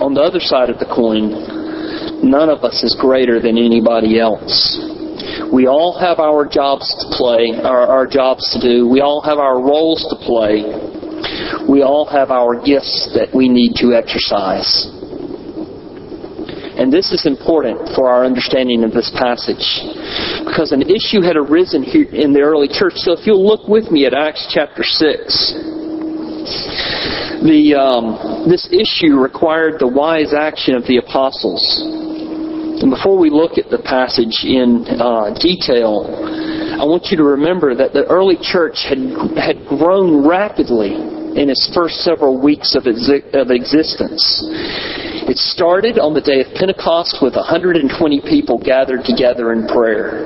On 0.00 0.14
the 0.14 0.22
other 0.22 0.40
side 0.40 0.70
of 0.70 0.78
the 0.78 0.86
coin, 0.86 2.22
none 2.22 2.48
of 2.48 2.62
us 2.62 2.82
is 2.84 2.96
greater 3.00 3.40
than 3.40 3.58
anybody 3.58 4.20
else. 4.20 4.78
We 5.52 5.66
all 5.66 5.98
have 5.98 6.18
our 6.18 6.46
jobs 6.46 6.86
to 7.00 7.16
play, 7.16 7.52
our, 7.62 7.86
our 7.86 8.06
jobs 8.06 8.48
to 8.54 8.60
do. 8.60 8.88
We 8.88 9.00
all 9.00 9.20
have 9.22 9.38
our 9.38 9.60
roles 9.60 10.06
to 10.10 10.16
play. 10.16 10.64
We 11.68 11.82
all 11.82 12.06
have 12.06 12.30
our 12.30 12.60
gifts 12.60 13.10
that 13.14 13.34
we 13.34 13.48
need 13.48 13.74
to 13.76 13.94
exercise. 13.94 14.88
And 16.80 16.90
this 16.90 17.12
is 17.12 17.26
important 17.26 17.92
for 17.94 18.08
our 18.08 18.24
understanding 18.24 18.84
of 18.84 18.92
this 18.92 19.12
passage 19.12 19.84
because 20.48 20.72
an 20.72 20.82
issue 20.82 21.20
had 21.20 21.36
arisen 21.36 21.82
here 21.82 22.08
in 22.08 22.32
the 22.32 22.40
early 22.40 22.68
church. 22.68 22.94
So 22.96 23.12
if 23.12 23.26
you'll 23.26 23.46
look 23.46 23.68
with 23.68 23.90
me 23.90 24.06
at 24.06 24.14
Acts 24.14 24.48
chapter 24.48 24.82
6, 24.82 25.52
the, 27.44 27.76
um, 27.76 28.48
this 28.48 28.64
issue 28.72 29.20
required 29.20 29.78
the 29.78 29.88
wise 29.88 30.32
action 30.32 30.74
of 30.74 30.86
the 30.86 30.96
apostles. 30.96 31.60
And 32.80 32.88
before 32.88 33.18
we 33.18 33.28
look 33.28 33.58
at 33.58 33.68
the 33.68 33.84
passage 33.84 34.40
in 34.40 34.88
uh, 34.96 35.36
detail, 35.36 36.08
I 36.80 36.88
want 36.88 37.12
you 37.12 37.20
to 37.20 37.36
remember 37.36 37.76
that 37.76 37.92
the 37.92 38.08
early 38.08 38.40
church 38.40 38.88
had, 38.88 38.96
had 39.36 39.68
grown 39.68 40.26
rapidly 40.26 40.96
in 41.36 41.52
its 41.52 41.68
first 41.76 42.00
several 42.00 42.40
weeks 42.40 42.74
of, 42.74 42.88
of 42.88 43.50
existence. 43.52 44.24
It 45.28 45.36
started 45.36 46.00
on 46.00 46.16
the 46.16 46.24
day 46.24 46.40
of 46.40 46.48
Pentecost 46.56 47.20
with 47.20 47.36
120 47.36 47.84
people 48.24 48.56
gathered 48.56 49.04
together 49.04 49.52
in 49.52 49.68
prayer. 49.68 50.24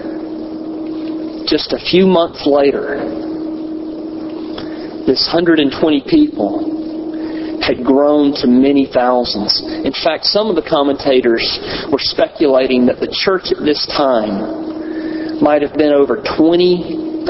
Just 1.50 1.74
a 1.74 1.82
few 1.90 2.06
months 2.06 2.46
later, 2.46 3.02
this 5.10 5.26
120 5.26 5.74
people 6.06 6.83
had 7.64 7.84
grown 7.84 8.32
to 8.36 8.46
many 8.46 8.86
thousands. 8.92 9.62
In 9.64 9.92
fact, 9.92 10.24
some 10.24 10.48
of 10.48 10.56
the 10.56 10.66
commentators 10.68 11.42
were 11.90 11.98
speculating 11.98 12.86
that 12.86 13.00
the 13.00 13.08
church 13.08 13.48
at 13.56 13.64
this 13.64 13.86
time 13.96 15.40
might 15.40 15.62
have 15.62 15.72
been 15.74 15.92
over 15.92 16.22
20,000 16.36 17.24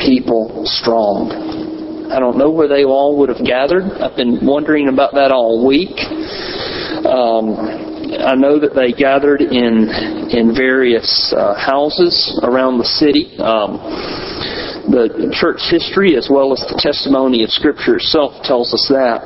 people 0.00 0.62
strong. 0.64 2.08
I 2.10 2.18
don't 2.18 2.38
know 2.38 2.50
where 2.50 2.68
they 2.68 2.84
all 2.84 3.18
would 3.18 3.28
have 3.28 3.44
gathered. 3.44 3.84
I've 4.00 4.16
been 4.16 4.44
wondering 4.44 4.88
about 4.88 5.12
that 5.12 5.30
all 5.30 5.66
week. 5.66 5.92
Um, 7.04 7.88
I 8.16 8.34
know 8.34 8.58
that 8.58 8.74
they 8.74 8.92
gathered 8.92 9.42
in 9.42 9.88
in 10.32 10.56
various 10.56 11.32
uh, 11.36 11.54
houses 11.54 12.40
around 12.42 12.78
the 12.78 12.88
city. 12.88 13.36
Um, 13.38 13.76
the 14.88 15.28
church 15.36 15.60
history, 15.68 16.16
as 16.16 16.28
well 16.30 16.52
as 16.52 16.64
the 16.64 16.80
testimony 16.80 17.44
of 17.44 17.50
Scripture 17.50 17.96
itself, 17.96 18.40
tells 18.42 18.72
us 18.72 18.88
that. 18.88 19.20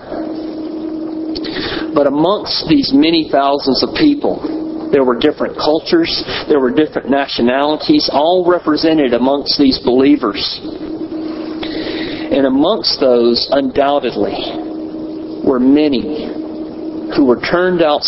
But 1.94 2.06
amongst 2.06 2.66
these 2.68 2.90
many 2.92 3.28
thousands 3.30 3.82
of 3.82 3.94
people, 3.94 4.90
there 4.90 5.04
were 5.04 5.18
different 5.18 5.56
cultures, 5.56 6.10
there 6.48 6.60
were 6.60 6.72
different 6.72 7.10
nationalities, 7.10 8.10
all 8.12 8.44
represented 8.48 9.14
amongst 9.14 9.58
these 9.58 9.78
believers. 9.78 10.42
And 12.32 12.46
amongst 12.46 12.98
those, 12.98 13.48
undoubtedly, 13.52 15.44
were 15.44 15.60
many 15.60 16.31
who 17.16 17.26
were 17.26 17.40
turned 17.40 17.82
out, 17.82 18.02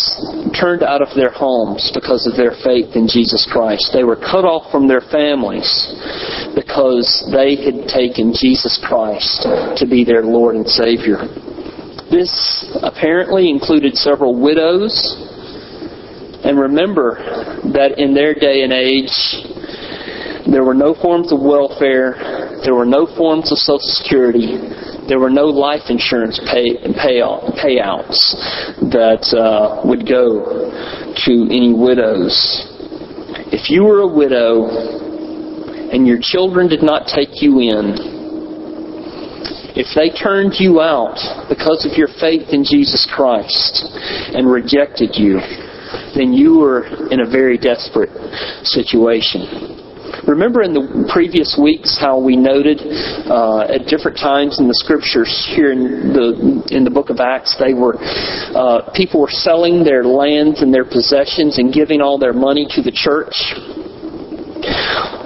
turned 0.57 0.81
out 0.81 1.01
of 1.01 1.13
their 1.15 1.29
homes 1.29 1.91
because 1.93 2.25
of 2.25 2.35
their 2.35 2.53
faith 2.63 2.95
in 2.95 3.07
Jesus 3.07 3.47
Christ. 3.49 3.91
They 3.93 4.03
were 4.03 4.15
cut 4.15 4.45
off 4.45 4.71
from 4.71 4.87
their 4.87 5.01
families 5.01 5.69
because 6.55 7.05
they 7.31 7.55
had 7.55 7.87
taken 7.87 8.33
Jesus 8.33 8.81
Christ 8.81 9.45
to 9.77 9.85
be 9.85 10.03
their 10.03 10.23
Lord 10.23 10.55
and 10.55 10.67
Savior. 10.67 11.21
This 12.09 12.31
apparently 12.81 13.49
included 13.49 13.95
several 13.95 14.39
widows. 14.39 14.93
And 16.43 16.59
remember 16.59 17.17
that 17.73 17.97
in 17.97 18.13
their 18.13 18.33
day 18.33 18.61
and 18.61 18.73
age, 18.73 19.13
there 20.45 20.63
were 20.63 20.75
no 20.77 20.93
forms 20.93 21.31
of 21.31 21.41
welfare, 21.41 22.61
there 22.63 22.75
were 22.75 22.85
no 22.85 23.07
forms 23.17 23.51
of 23.51 23.57
Social 23.57 23.79
Security, 23.81 24.53
there 25.07 25.19
were 25.19 25.29
no 25.29 25.45
life 25.45 25.89
insurance 25.89 26.39
pay, 26.51 26.77
payouts 26.97 28.35
that 28.91 29.21
uh, 29.37 29.81
would 29.85 30.07
go 30.07 30.71
to 31.25 31.31
any 31.51 31.73
widows. 31.73 32.33
If 33.53 33.69
you 33.69 33.83
were 33.83 34.01
a 34.01 34.07
widow 34.07 34.67
and 35.91 36.07
your 36.07 36.19
children 36.21 36.67
did 36.67 36.81
not 36.81 37.07
take 37.07 37.41
you 37.41 37.59
in, 37.59 38.15
if 39.77 39.93
they 39.93 40.09
turned 40.09 40.53
you 40.57 40.81
out 40.81 41.19
because 41.49 41.85
of 41.85 41.97
your 41.97 42.07
faith 42.07 42.49
in 42.49 42.63
Jesus 42.63 43.07
Christ 43.13 43.91
and 44.33 44.49
rejected 44.49 45.15
you, 45.15 45.39
then 46.15 46.33
you 46.33 46.59
were 46.59 47.11
in 47.11 47.19
a 47.19 47.29
very 47.29 47.57
desperate 47.57 48.09
situation. 48.63 49.74
Remember 50.27 50.63
in 50.63 50.73
the 50.73 51.05
previous 51.13 51.53
weeks 51.61 51.97
how 51.99 52.17
we 52.17 52.35
noted 52.35 52.81
uh, 53.29 53.69
at 53.69 53.85
different 53.85 54.17
times 54.17 54.59
in 54.59 54.67
the 54.67 54.73
scriptures 54.73 55.29
here 55.53 55.71
in 55.71 56.13
the 56.13 56.65
in 56.73 56.83
the 56.83 56.89
book 56.89 57.11
of 57.11 57.19
Acts 57.19 57.55
they 57.61 57.73
were 57.73 57.93
uh, 58.57 58.89
people 58.97 59.21
were 59.21 59.29
selling 59.29 59.83
their 59.83 60.03
lands 60.03 60.63
and 60.63 60.73
their 60.73 60.83
possessions 60.83 61.59
and 61.59 61.71
giving 61.71 62.01
all 62.01 62.17
their 62.17 62.33
money 62.33 62.65
to 62.73 62.81
the 62.81 62.91
church. 62.91 63.53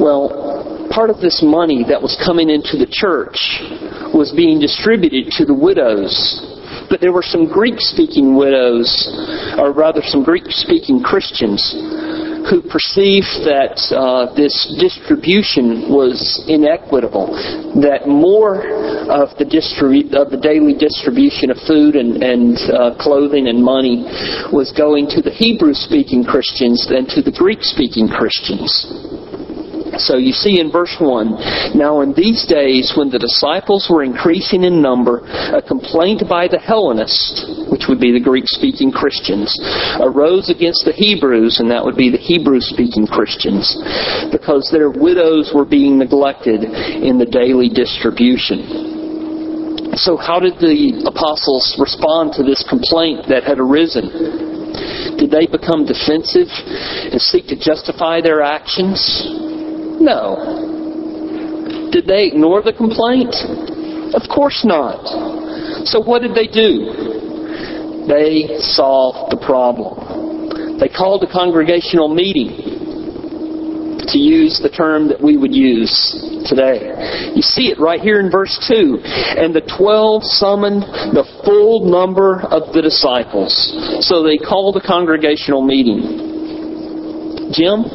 Well, 0.03 0.89
part 0.91 1.10
of 1.10 1.24
this 1.24 1.39
money 1.41 1.86
that 1.88 2.01
was 2.01 2.20
coming 2.20 2.50
into 2.50 2.75
the 2.75 2.88
church 2.89 3.39
was 4.12 4.34
being 4.36 4.60
distributed 4.60 5.32
to 5.39 5.46
the 5.46 5.56
widows 5.56 6.12
but 6.89 7.00
there 7.00 7.13
were 7.13 7.22
some 7.22 7.48
Greek 7.48 7.75
speaking 7.77 8.36
widows, 8.36 8.89
or 9.58 9.72
rather 9.72 10.01
some 10.01 10.24
Greek 10.24 10.46
speaking 10.50 11.01
Christians, 11.01 11.62
who 12.50 12.62
perceived 12.65 13.46
that 13.46 13.77
uh, 13.94 14.34
this 14.34 14.53
distribution 14.82 15.94
was 15.94 16.44
inequitable, 16.50 17.29
that 17.82 18.10
more 18.10 18.65
of 19.08 19.38
the, 19.38 19.45
distribu- 19.45 20.10
of 20.17 20.34
the 20.34 20.41
daily 20.41 20.73
distribution 20.73 21.54
of 21.54 21.58
food 21.69 21.95
and, 21.95 22.23
and 22.26 22.58
uh, 22.73 22.97
clothing 22.97 23.47
and 23.47 23.62
money 23.62 24.04
was 24.52 24.73
going 24.76 25.06
to 25.13 25.21
the 25.21 25.32
Hebrew 25.32 25.73
speaking 25.73 26.26
Christians 26.26 26.89
than 26.89 27.06
to 27.13 27.21
the 27.21 27.32
Greek 27.32 27.62
speaking 27.62 28.10
Christians. 28.10 29.09
So 29.99 30.17
you 30.17 30.31
see 30.31 30.59
in 30.59 30.71
verse 30.71 30.95
1, 30.99 31.75
Now 31.75 32.01
in 32.01 32.13
these 32.15 32.47
days 32.47 32.93
when 32.95 33.12
the 33.12 33.19
disciples 33.19 33.88
were 33.91 34.03
increasing 34.03 34.63
in 34.63 34.81
number, 34.81 35.19
a 35.51 35.62
complaint 35.62 36.23
by 36.27 36.47
the 36.47 36.57
Hellenists, 36.57 37.45
which 37.69 37.85
would 37.88 37.99
be 37.99 38.12
the 38.12 38.23
Greek-speaking 38.23 38.91
Christians, 38.91 39.53
arose 39.99 40.49
against 40.49 40.85
the 40.85 40.95
Hebrews, 40.95 41.59
and 41.59 41.69
that 41.69 41.83
would 41.83 41.97
be 41.97 42.09
the 42.09 42.17
Hebrew-speaking 42.17 43.07
Christians, 43.07 43.75
because 44.31 44.69
their 44.71 44.89
widows 44.89 45.51
were 45.53 45.65
being 45.65 45.99
neglected 45.99 46.63
in 46.63 47.19
the 47.19 47.27
daily 47.27 47.67
distribution. 47.67 48.95
So 49.99 50.15
how 50.15 50.39
did 50.39 50.55
the 50.63 51.03
apostles 51.03 51.75
respond 51.75 52.31
to 52.39 52.43
this 52.43 52.63
complaint 52.63 53.27
that 53.27 53.43
had 53.43 53.59
arisen? 53.59 54.47
Did 55.17 55.31
they 55.31 55.45
become 55.45 55.83
defensive 55.83 56.47
and 56.47 57.19
seek 57.19 57.47
to 57.47 57.59
justify 57.59 58.21
their 58.21 58.41
actions? 58.41 59.48
No. 59.99 61.89
Did 61.91 62.05
they 62.05 62.27
ignore 62.27 62.62
the 62.62 62.73
complaint? 62.73 63.35
Of 64.15 64.29
course 64.29 64.63
not. 64.63 65.03
So 65.85 65.99
what 66.01 66.21
did 66.21 66.33
they 66.33 66.47
do? 66.47 68.07
They 68.07 68.57
solved 68.59 69.31
the 69.31 69.38
problem. 69.45 70.79
They 70.79 70.89
called 70.89 71.23
a 71.23 71.31
congregational 71.31 72.07
meeting 72.07 72.79
to 74.09 74.17
use 74.17 74.59
the 74.62 74.69
term 74.69 75.07
that 75.09 75.21
we 75.21 75.38
would 75.38 75.53
use 75.53 75.91
today. 76.49 76.89
You 77.35 77.41
see 77.43 77.69
it 77.69 77.77
right 77.77 78.01
here 78.01 78.19
in 78.19 78.31
verse 78.31 78.57
2. 78.65 78.97
And 79.38 79.53
the 79.53 79.62
twelve 79.77 80.23
summoned 80.23 80.81
the 81.13 81.27
full 81.45 81.85
number 81.85 82.41
of 82.49 82.73
the 82.73 82.81
disciples. 82.81 83.53
So 84.01 84.23
they 84.23 84.38
called 84.38 84.77
a 84.77 84.81
congregational 84.81 85.62
meeting. 85.62 87.53
Jim, 87.53 87.85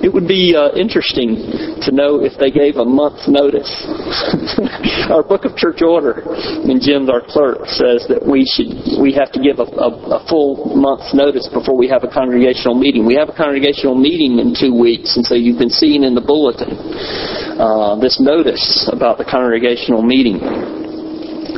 it 0.00 0.12
would 0.12 0.28
be 0.28 0.54
uh, 0.56 0.72
interesting 0.76 1.80
to 1.82 1.90
know 1.92 2.20
if 2.20 2.36
they 2.38 2.50
gave 2.50 2.76
a 2.76 2.84
month's 2.84 3.28
notice. 3.28 3.68
our 5.10 5.22
book 5.22 5.44
of 5.44 5.56
church 5.56 5.82
order, 5.82 6.22
and 6.68 6.80
Jim's 6.80 7.08
our 7.08 7.22
clerk, 7.24 7.66
says 7.66 8.06
that 8.08 8.20
we 8.20 8.44
should 8.44 9.00
we 9.00 9.12
have 9.12 9.32
to 9.32 9.40
give 9.40 9.58
a, 9.58 9.68
a, 9.80 10.20
a 10.20 10.26
full 10.28 10.76
month's 10.76 11.12
notice 11.14 11.48
before 11.52 11.76
we 11.76 11.88
have 11.88 12.04
a 12.04 12.10
congregational 12.10 12.76
meeting. 12.76 13.06
We 13.06 13.16
have 13.16 13.28
a 13.28 13.36
congregational 13.36 13.94
meeting 13.96 14.38
in 14.38 14.52
two 14.52 14.76
weeks, 14.76 15.16
and 15.16 15.24
so 15.24 15.34
you've 15.34 15.58
been 15.58 15.72
seeing 15.72 16.04
in 16.04 16.14
the 16.14 16.24
bulletin 16.24 16.76
uh, 17.56 17.96
this 18.00 18.20
notice 18.20 18.88
about 18.92 19.18
the 19.18 19.24
congregational 19.24 20.02
meeting. 20.02 20.83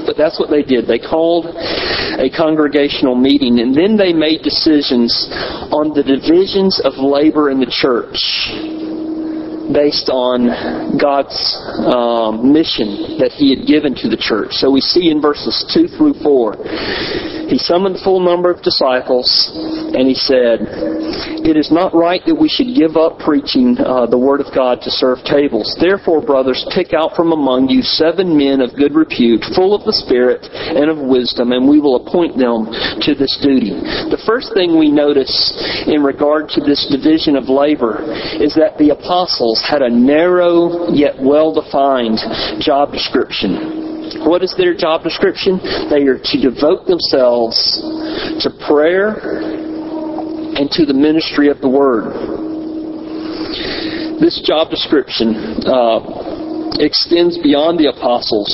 But 0.06 0.16
that's 0.16 0.38
what 0.38 0.48
they 0.48 0.62
did. 0.62 0.86
They 0.86 0.98
called 0.98 1.46
a 1.50 2.30
congregational 2.30 3.14
meeting 3.14 3.60
and 3.60 3.74
then 3.74 3.96
they 3.96 4.12
made 4.12 4.42
decisions 4.42 5.10
on 5.74 5.92
the 5.92 6.02
divisions 6.02 6.80
of 6.84 6.94
labor 6.96 7.50
in 7.50 7.58
the 7.58 7.68
church 7.68 8.16
based 9.72 10.08
on 10.08 10.98
God's 10.98 11.36
um, 11.86 12.52
mission 12.52 13.18
that 13.18 13.32
He 13.32 13.54
had 13.54 13.66
given 13.66 13.94
to 14.02 14.08
the 14.08 14.18
church. 14.18 14.58
So 14.58 14.70
we 14.70 14.80
see 14.80 15.10
in 15.10 15.20
verses 15.20 15.64
2 15.72 15.88
through 15.96 16.14
4 16.22 17.36
he 17.46 17.58
summoned 17.62 17.94
the 17.94 18.02
full 18.02 18.18
number 18.18 18.50
of 18.50 18.58
disciples, 18.62 19.30
and 19.94 20.10
he 20.10 20.18
said, 20.18 20.66
It 21.46 21.54
is 21.54 21.70
not 21.70 21.94
right 21.94 22.18
that 22.26 22.34
we 22.34 22.50
should 22.50 22.74
give 22.74 22.98
up 22.98 23.22
preaching 23.22 23.78
uh, 23.78 24.10
the 24.10 24.18
Word 24.18 24.42
of 24.42 24.50
God 24.50 24.82
to 24.82 24.90
serve 24.90 25.22
tables. 25.22 25.70
Therefore, 25.78 26.18
brothers, 26.18 26.58
pick 26.74 26.90
out 26.90 27.14
from 27.14 27.30
among 27.30 27.70
you 27.70 27.86
seven 27.86 28.34
men 28.34 28.58
of 28.58 28.74
good 28.74 28.98
repute, 28.98 29.46
full 29.54 29.78
of 29.78 29.86
the 29.86 29.94
Spirit 29.94 30.42
and 30.50 30.90
of 30.90 30.98
wisdom, 30.98 31.54
and 31.54 31.70
we 31.70 31.78
will 31.78 32.02
appoint 32.02 32.34
them 32.34 32.66
to 33.06 33.14
this 33.14 33.38
duty. 33.38 33.78
The 34.10 34.22
first 34.26 34.50
thing 34.50 34.74
we 34.74 34.90
notice 34.90 35.30
in 35.86 36.02
regard 36.02 36.50
to 36.58 36.60
this 36.60 36.90
division 36.90 37.38
of 37.38 37.46
labor 37.46 38.02
is 38.42 38.58
that 38.58 38.74
the 38.74 38.90
apostles 38.90 39.55
had 39.62 39.82
a 39.82 39.90
narrow 39.90 40.90
yet 40.92 41.14
well 41.20 41.54
defined 41.54 42.18
job 42.60 42.92
description. 42.92 44.24
What 44.24 44.42
is 44.42 44.54
their 44.56 44.74
job 44.74 45.02
description? 45.02 45.58
They 45.90 46.06
are 46.06 46.18
to 46.18 46.36
devote 46.40 46.86
themselves 46.86 47.56
to 48.42 48.50
prayer 48.66 49.18
and 50.56 50.70
to 50.72 50.86
the 50.86 50.94
ministry 50.94 51.48
of 51.48 51.60
the 51.60 51.68
Word. 51.68 52.12
This 54.20 54.40
job 54.44 54.70
description 54.70 55.36
uh, 55.66 56.76
extends 56.80 57.38
beyond 57.38 57.78
the 57.78 57.92
apostles 57.92 58.48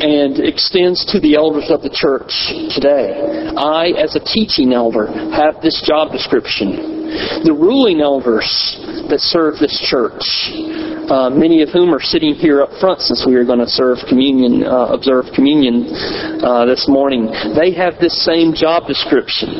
and 0.00 0.38
extends 0.38 1.04
to 1.12 1.20
the 1.20 1.34
elders 1.36 1.68
of 1.68 1.82
the 1.82 1.90
church 1.90 2.32
today. 2.72 3.52
I, 3.56 3.92
as 4.00 4.16
a 4.16 4.20
teaching 4.20 4.72
elder, 4.72 5.08
have 5.32 5.60
this 5.60 5.82
job 5.84 6.12
description. 6.12 6.99
The 7.44 7.52
ruling 7.52 8.00
elders 8.00 8.78
that 9.08 9.20
serve 9.20 9.58
this 9.58 9.78
church 9.90 10.22
uh, 11.10 11.28
many 11.28 11.60
of 11.62 11.70
whom 11.70 11.92
are 11.92 12.00
sitting 12.00 12.34
here 12.34 12.62
up 12.62 12.70
front 12.78 13.00
since 13.00 13.26
we 13.26 13.34
are 13.34 13.44
going 13.44 13.58
to 13.58 13.66
serve 13.66 13.98
communion, 14.08 14.62
uh, 14.62 14.94
observe 14.94 15.26
communion 15.34 15.90
uh, 16.38 16.64
this 16.66 16.86
morning. 16.86 17.26
They 17.58 17.74
have 17.74 17.98
this 17.98 18.14
same 18.24 18.54
job 18.54 18.86
description. 18.86 19.50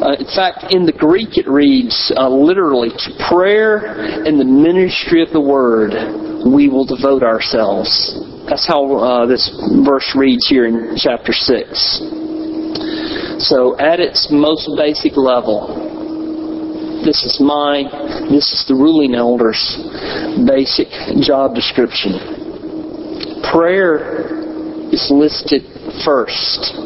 Uh, 0.00 0.16
in 0.16 0.24
fact, 0.32 0.72
in 0.72 0.86
the 0.86 0.96
Greek 0.96 1.36
it 1.36 1.46
reads 1.46 2.10
uh, 2.16 2.30
literally, 2.30 2.88
to 2.88 3.10
prayer 3.28 4.24
and 4.24 4.40
the 4.40 4.44
ministry 4.44 5.22
of 5.22 5.28
the 5.30 5.40
word 5.40 5.92
we 6.48 6.70
will 6.70 6.86
devote 6.86 7.22
ourselves. 7.22 8.16
That's 8.48 8.66
how 8.66 8.96
uh, 8.96 9.26
this 9.26 9.52
verse 9.84 10.16
reads 10.16 10.48
here 10.48 10.64
in 10.64 10.96
chapter 10.96 11.34
6. 11.34 12.19
So, 13.40 13.78
at 13.78 14.00
its 14.00 14.28
most 14.30 14.68
basic 14.76 15.16
level, 15.16 15.72
this 17.04 17.24
is 17.24 17.40
my, 17.40 17.88
this 18.28 18.52
is 18.52 18.64
the 18.68 18.74
ruling 18.74 19.14
elder's 19.14 19.56
basic 20.44 20.88
job 21.24 21.54
description. 21.54 22.20
Prayer 23.50 24.92
is 24.92 25.08
listed 25.10 25.64
first. 26.04 26.76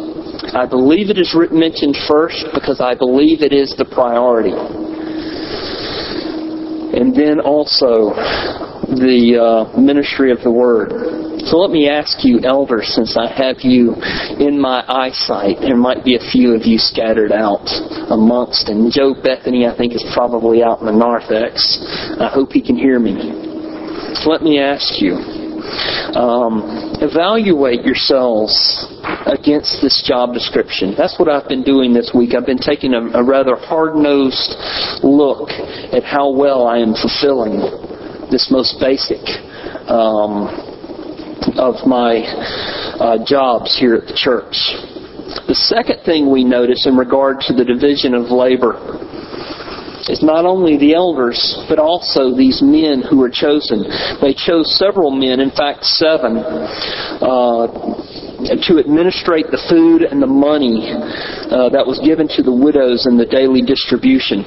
I 0.54 0.66
believe 0.70 1.10
it 1.10 1.18
is 1.18 1.34
mentioned 1.50 1.96
first 2.06 2.46
because 2.54 2.80
I 2.80 2.94
believe 2.94 3.42
it 3.42 3.52
is 3.52 3.74
the 3.76 3.84
priority. 3.84 4.54
And 6.94 7.10
then 7.10 7.40
also 7.40 8.14
the 8.94 9.42
uh, 9.42 9.80
ministry 9.80 10.30
of 10.30 10.38
the 10.42 10.52
Word. 10.52 11.23
So 11.44 11.58
let 11.58 11.70
me 11.70 11.88
ask 11.88 12.24
you, 12.24 12.40
elders, 12.40 12.88
since 12.94 13.18
I 13.18 13.28
have 13.28 13.60
you 13.60 13.94
in 14.40 14.58
my 14.58 14.82
eyesight, 14.88 15.60
there 15.60 15.76
might 15.76 16.02
be 16.02 16.16
a 16.16 16.30
few 16.32 16.54
of 16.54 16.64
you 16.64 16.78
scattered 16.78 17.32
out 17.32 17.68
amongst, 18.08 18.70
and 18.70 18.90
Joe 18.90 19.12
Bethany, 19.12 19.66
I 19.66 19.76
think, 19.76 19.94
is 19.94 20.04
probably 20.14 20.62
out 20.62 20.80
in 20.80 20.86
the 20.86 20.96
narthex. 20.96 21.60
I 22.18 22.30
hope 22.32 22.52
he 22.52 22.62
can 22.64 22.76
hear 22.76 22.98
me. 22.98 23.12
So 24.24 24.30
let 24.30 24.40
me 24.40 24.58
ask 24.58 25.02
you, 25.02 25.20
um, 26.16 26.64
evaluate 27.04 27.84
yourselves 27.84 28.56
against 29.26 29.82
this 29.82 30.02
job 30.06 30.32
description. 30.32 30.94
That's 30.96 31.18
what 31.18 31.28
I've 31.28 31.48
been 31.48 31.62
doing 31.62 31.92
this 31.92 32.12
week. 32.14 32.34
I've 32.34 32.46
been 32.46 32.56
taking 32.56 32.94
a, 32.94 33.20
a 33.20 33.22
rather 33.22 33.56
hard-nosed 33.56 35.04
look 35.04 35.50
at 35.92 36.04
how 36.04 36.30
well 36.30 36.66
I 36.66 36.78
am 36.78 36.94
fulfilling 36.94 37.60
this 38.30 38.48
most 38.50 38.80
basic 38.80 39.20
um, 39.88 40.63
of 41.56 41.86
my 41.86 42.22
uh, 42.98 43.18
jobs 43.24 43.76
here 43.78 43.94
at 43.94 44.06
the 44.06 44.14
church. 44.14 44.54
The 45.48 45.54
second 45.54 46.04
thing 46.04 46.30
we 46.30 46.44
notice 46.44 46.86
in 46.86 46.96
regard 46.96 47.40
to 47.48 47.52
the 47.52 47.64
division 47.64 48.14
of 48.14 48.30
labor 48.30 48.76
is 50.08 50.22
not 50.22 50.44
only 50.44 50.76
the 50.76 50.94
elders, 50.94 51.56
but 51.68 51.78
also 51.78 52.34
these 52.34 52.60
men 52.60 53.02
who 53.08 53.18
were 53.18 53.30
chosen. 53.30 53.88
They 54.20 54.34
chose 54.34 54.68
several 54.76 55.10
men, 55.10 55.40
in 55.40 55.50
fact, 55.50 55.84
seven, 55.84 56.38
uh, 56.38 57.66
to 58.44 58.78
administrate 58.78 59.48
the 59.48 59.62
food 59.68 60.02
and 60.02 60.20
the 60.20 60.28
money 60.28 60.92
uh, 60.92 61.70
that 61.70 61.86
was 61.86 62.00
given 62.04 62.28
to 62.36 62.42
the 62.42 62.52
widows 62.52 63.06
in 63.06 63.16
the 63.16 63.24
daily 63.24 63.62
distribution. 63.62 64.44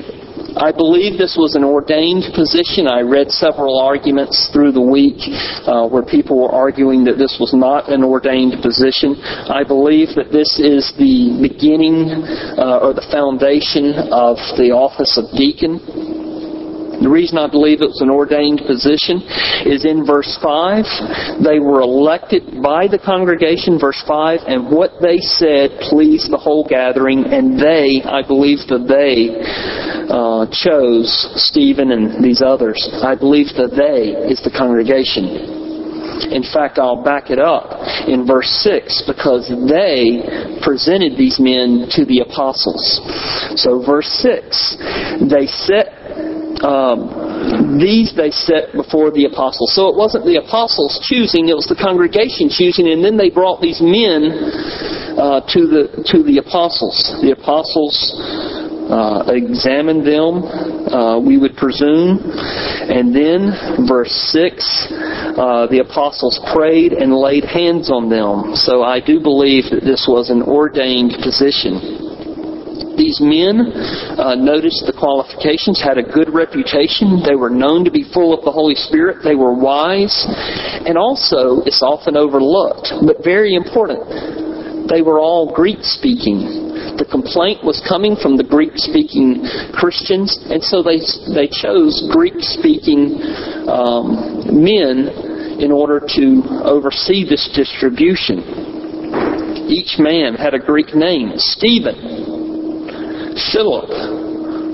I 0.57 0.71
believe 0.71 1.17
this 1.17 1.37
was 1.37 1.53
an 1.53 1.63
ordained 1.63 2.33
position. 2.33 2.89
I 2.89 3.01
read 3.01 3.29
several 3.29 3.77
arguments 3.77 4.49
through 4.51 4.73
the 4.73 4.81
week 4.81 5.21
uh, 5.69 5.85
where 5.85 6.01
people 6.01 6.41
were 6.41 6.49
arguing 6.49 7.05
that 7.05 7.21
this 7.21 7.37
was 7.39 7.53
not 7.53 7.93
an 7.93 8.03
ordained 8.03 8.57
position. 8.65 9.13
I 9.21 9.61
believe 9.63 10.17
that 10.17 10.33
this 10.33 10.57
is 10.57 10.93
the 10.97 11.37
beginning 11.37 12.09
uh, 12.57 12.81
or 12.81 12.97
the 12.97 13.05
foundation 13.13 13.93
of 14.09 14.41
the 14.57 14.73
office 14.73 15.13
of 15.21 15.29
deacon. 15.37 16.16
The 17.01 17.09
reason 17.09 17.37
I 17.37 17.47
believe 17.47 17.81
it 17.81 17.93
was 17.93 18.01
an 18.01 18.09
ordained 18.09 18.61
position 18.65 19.21
is 19.69 19.85
in 19.85 20.05
verse 20.05 20.37
5. 20.41 21.45
They 21.45 21.59
were 21.59 21.81
elected 21.81 22.61
by 22.61 22.87
the 22.87 22.97
congregation, 22.97 23.77
verse 23.77 24.01
5, 24.07 24.41
and 24.47 24.71
what 24.73 24.97
they 25.01 25.19
said 25.19 25.77
pleased 25.89 26.31
the 26.31 26.41
whole 26.41 26.65
gathering, 26.65 27.25
and 27.29 27.59
they, 27.59 28.01
I 28.01 28.25
believe 28.25 28.65
that 28.73 28.89
they, 28.89 29.29
uh, 30.09 30.47
chose 30.49 31.11
Stephen 31.35 31.91
and 31.91 32.23
these 32.23 32.41
others. 32.41 32.81
I 33.03 33.13
believe 33.15 33.53
that 33.57 33.75
they 33.75 34.17
is 34.31 34.41
the 34.41 34.51
congregation. 34.51 35.57
In 36.31 36.41
fact, 36.41 36.79
I'll 36.79 37.03
back 37.03 37.29
it 37.29 37.39
up 37.39 37.77
in 38.07 38.25
verse 38.25 38.49
6 38.65 39.03
because 39.05 39.47
they 39.69 40.59
presented 40.65 41.15
these 41.15 41.39
men 41.39 41.87
to 41.93 42.05
the 42.05 42.25
apostles. 42.25 42.81
So, 43.55 43.85
verse 43.85 44.09
6 44.25 45.29
they 45.29 45.45
set 45.45 45.96
um, 46.63 47.77
these 47.77 48.13
they 48.15 48.31
set 48.31 48.73
before 48.73 49.11
the 49.11 49.25
apostles. 49.25 49.73
So 49.73 49.89
it 49.89 49.95
wasn't 49.95 50.25
the 50.25 50.37
apostles 50.37 50.99
choosing; 51.03 51.49
it 51.49 51.55
was 51.55 51.67
the 51.67 51.77
congregation 51.77 52.49
choosing, 52.49 52.89
and 52.89 53.03
then 53.03 53.17
they 53.17 53.29
brought 53.29 53.61
these 53.61 53.81
men 53.81 54.31
uh, 55.17 55.41
to 55.53 55.59
the 55.67 55.83
to 56.13 56.23
the 56.23 56.37
apostles. 56.39 56.97
The 57.21 57.31
apostles 57.37 57.93
uh, 58.89 59.23
examined 59.27 60.07
them, 60.07 60.43
uh, 60.87 61.19
we 61.19 61.37
would 61.37 61.55
presume, 61.57 62.23
and 62.23 63.13
then 63.13 63.51
verse 63.85 64.11
six, 64.31 64.87
uh, 65.35 65.67
the 65.67 65.83
apostles 65.83 66.39
prayed 66.53 66.93
and 66.93 67.13
laid 67.13 67.43
hands 67.43 67.91
on 67.91 68.09
them. 68.09 68.55
So 68.55 68.83
I 68.83 68.99
do 69.03 69.19
believe 69.19 69.65
that 69.71 69.83
this 69.83 70.07
was 70.07 70.29
an 70.29 70.41
ordained 70.41 71.19
position. 71.21 72.06
These 72.97 73.21
men 73.21 73.69
uh, 74.17 74.33
noticed 74.33 74.89
the 74.89 74.97
qualifications, 74.97 75.77
had 75.77 76.01
a 76.01 76.03
good 76.03 76.33
reputation. 76.33 77.21
They 77.21 77.37
were 77.37 77.53
known 77.53 77.85
to 77.85 77.91
be 77.91 78.03
full 78.09 78.33
of 78.33 78.43
the 78.43 78.51
Holy 78.51 78.73
Spirit. 78.73 79.21
They 79.23 79.35
were 79.35 79.53
wise. 79.53 80.25
And 80.83 80.97
also, 80.97 81.61
it's 81.69 81.85
often 81.85 82.17
overlooked, 82.17 82.89
but 83.05 83.23
very 83.23 83.53
important, 83.53 84.89
they 84.89 85.05
were 85.05 85.19
all 85.19 85.53
Greek 85.53 85.83
speaking. 85.85 86.73
The 86.97 87.05
complaint 87.05 87.61
was 87.61 87.77
coming 87.85 88.17
from 88.17 88.37
the 88.37 88.43
Greek 88.43 88.73
speaking 88.75 89.45
Christians, 89.77 90.33
and 90.49 90.63
so 90.63 90.81
they, 90.81 90.97
they 91.37 91.45
chose 91.45 92.09
Greek 92.09 92.41
speaking 92.41 93.21
um, 93.69 94.41
men 94.49 95.05
in 95.61 95.71
order 95.71 95.99
to 95.99 96.41
oversee 96.65 97.21
this 97.27 97.45
distribution. 97.53 98.41
Each 99.69 99.99
man 99.99 100.33
had 100.33 100.53
a 100.53 100.59
Greek 100.59 100.95
name 100.95 101.33
Stephen, 101.35 102.36
Philip, 103.51 103.89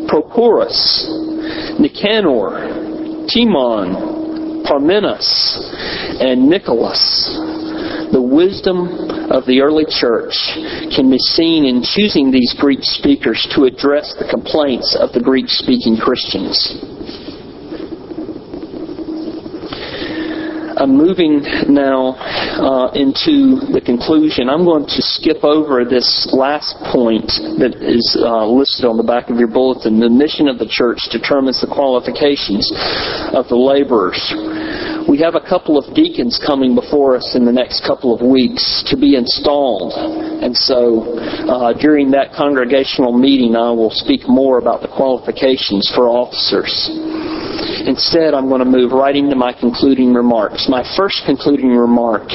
Prochorus, 0.08 1.08
Nicanor, 1.80 3.28
Timon, 3.28 4.64
Parmenas, 4.64 5.60
and 6.20 6.48
Nicholas. 6.48 7.00
The 8.12 8.22
wisdom 8.22 8.88
of 9.32 9.46
the 9.46 9.62
early 9.62 9.86
church 9.90 10.38
can 10.96 11.10
be 11.10 11.18
seen 11.18 11.66
in 11.66 11.82
choosing 11.82 12.32
these 12.32 12.54
Greek 12.60 12.84
speakers 12.84 13.48
to 13.56 13.66
address 13.66 14.14
the 14.20 14.30
complaints 14.30 14.96
of 15.00 15.12
the 15.14 15.22
Greek 15.22 15.50
speaking 15.50 15.98
Christians. 15.98 16.93
I'm 20.84 20.98
moving 21.00 21.40
now 21.72 22.20
uh, 22.60 22.92
into 22.92 23.56
the 23.72 23.80
conclusion. 23.80 24.52
I'm 24.52 24.68
going 24.68 24.84
to 24.84 25.00
skip 25.00 25.40
over 25.40 25.88
this 25.88 26.28
last 26.36 26.76
point 26.92 27.32
that 27.64 27.80
is 27.80 28.04
uh, 28.20 28.44
listed 28.44 28.84
on 28.84 29.00
the 29.00 29.08
back 29.08 29.32
of 29.32 29.40
your 29.40 29.48
bulletin. 29.48 30.04
The 30.04 30.12
mission 30.12 30.52
of 30.52 30.60
the 30.60 30.68
church 30.68 31.08
determines 31.08 31.64
the 31.64 31.72
qualifications 31.72 32.68
of 33.32 33.48
the 33.48 33.56
laborers. 33.56 34.20
We 35.08 35.24
have 35.24 35.40
a 35.40 35.44
couple 35.48 35.80
of 35.80 35.88
deacons 35.96 36.36
coming 36.36 36.76
before 36.76 37.16
us 37.16 37.32
in 37.32 37.48
the 37.48 37.56
next 37.56 37.88
couple 37.88 38.12
of 38.12 38.20
weeks 38.20 38.84
to 38.92 39.00
be 39.00 39.16
installed. 39.16 39.96
And 40.44 40.52
so 40.52 41.16
uh, 41.48 41.80
during 41.80 42.12
that 42.12 42.36
congregational 42.36 43.16
meeting, 43.16 43.56
I 43.56 43.72
will 43.72 43.96
speak 43.96 44.28
more 44.28 44.60
about 44.60 44.84
the 44.84 44.92
qualifications 44.92 45.88
for 45.96 46.12
officers. 46.12 46.92
Instead, 47.86 48.34
I'm 48.34 48.48
going 48.48 48.64
to 48.64 48.66
move 48.66 48.94
right 48.94 49.16
into 49.16 49.36
my 49.36 49.52
concluding 49.52 50.14
remarks. 50.14 50.68
My 50.70 50.84
first 50.96 51.24
concluding 51.26 51.76
remark 51.76 52.32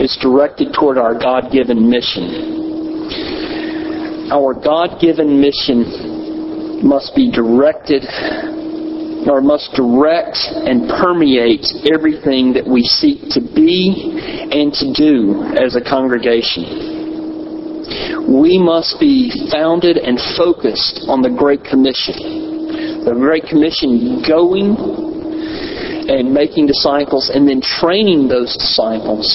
is 0.00 0.16
directed 0.22 0.72
toward 0.72 0.96
our 0.96 1.12
God 1.12 1.52
given 1.52 1.90
mission. 1.90 4.30
Our 4.32 4.54
God 4.54 4.98
given 4.98 5.38
mission 5.40 6.88
must 6.88 7.14
be 7.14 7.30
directed 7.30 8.02
or 9.28 9.42
must 9.42 9.72
direct 9.76 10.38
and 10.64 10.88
permeate 10.88 11.66
everything 11.92 12.54
that 12.54 12.66
we 12.66 12.82
seek 12.82 13.28
to 13.36 13.40
be 13.40 13.92
and 14.50 14.72
to 14.72 14.90
do 14.96 15.42
as 15.60 15.76
a 15.76 15.84
congregation. 15.84 16.64
We 18.24 18.58
must 18.58 18.98
be 18.98 19.30
founded 19.52 19.98
and 19.98 20.18
focused 20.38 21.04
on 21.08 21.20
the 21.20 21.28
Great 21.28 21.62
Commission 21.62 22.51
the 23.04 23.12
Great 23.14 23.44
Commission 23.44 24.22
going 24.26 24.78
and 26.08 26.32
making 26.32 26.66
disciples 26.66 27.30
and 27.34 27.48
then 27.48 27.60
training 27.60 28.28
those 28.28 28.56
disciples 28.56 29.26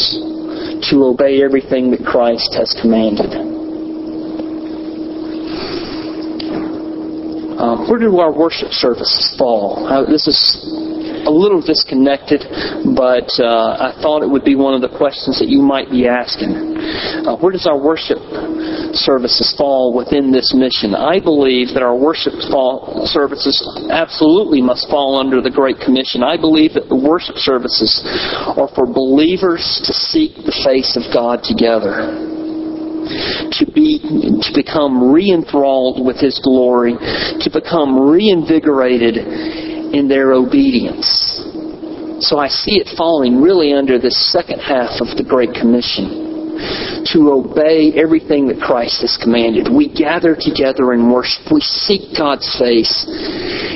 to 0.89 1.03
obey 1.03 1.43
everything 1.43 1.91
that 1.91 2.03
Christ 2.06 2.53
has 2.56 2.75
commanded. 2.80 3.32
Um, 7.60 7.89
where 7.89 7.99
do 7.99 8.19
our 8.19 8.32
worship 8.32 8.71
services 8.71 9.36
fall? 9.38 9.88
Uh, 9.88 10.06
this 10.06 10.27
is 10.27 10.38
a 11.27 11.31
little 11.31 11.59
disconnected, 11.59 12.47
but 12.95 13.27
uh, 13.35 13.91
I 13.91 13.99
thought 13.99 14.23
it 14.23 14.31
would 14.31 14.47
be 14.47 14.55
one 14.55 14.73
of 14.73 14.79
the 14.79 14.87
questions 14.87 15.37
that 15.43 15.51
you 15.51 15.59
might 15.59 15.91
be 15.91 16.07
asking. 16.07 16.55
Uh, 17.27 17.35
where 17.35 17.51
does 17.51 17.67
our 17.67 17.75
worship 17.75 18.23
services 18.95 19.53
fall 19.59 19.91
within 19.91 20.31
this 20.31 20.55
mission? 20.55 20.95
I 20.95 21.19
believe 21.19 21.75
that 21.75 21.83
our 21.83 21.99
worship 21.99 22.31
fall, 22.47 23.03
services 23.11 23.59
absolutely 23.91 24.63
must 24.63 24.87
fall 24.87 25.19
under 25.19 25.43
the 25.43 25.51
Great 25.51 25.83
Commission. 25.83 26.23
I 26.23 26.39
believe 26.39 26.73
that 26.79 26.87
the 26.87 26.95
worship 26.95 27.35
services 27.35 27.99
are 28.55 28.71
for 28.71 28.87
believers 28.87 29.83
to 29.83 29.91
seek 29.91 30.31
the 30.47 30.55
face 30.63 30.95
of 30.95 31.11
God 31.11 31.43
together 31.43 32.23
to 33.07 33.63
be 33.71 33.99
to 34.03 34.51
become 34.53 35.13
re-enthralled 35.13 36.05
with 36.05 36.19
his 36.19 36.39
glory, 36.43 36.91
to 36.91 37.49
become 37.51 38.11
reinvigorated 38.11 39.66
in 39.93 40.08
their 40.08 40.34
obedience. 40.34 41.08
So 42.19 42.39
I 42.39 42.47
see 42.47 42.82
it 42.82 42.89
falling 42.97 43.41
really 43.41 43.73
under 43.73 44.00
the 44.00 44.12
second 44.12 44.60
half 44.60 45.02
of 45.02 45.15
the 45.17 45.23
Great 45.23 45.54
Commission. 45.54 46.26
To 47.13 47.30
obey 47.38 47.93
everything 47.93 48.50
that 48.50 48.58
Christ 48.58 49.06
has 49.06 49.15
commanded. 49.21 49.69
We 49.69 49.93
gather 49.93 50.34
together 50.34 50.97
in 50.97 51.13
worship. 51.13 51.54
We 51.54 51.62
seek 51.62 52.17
God's 52.17 52.50
face. 52.58 53.06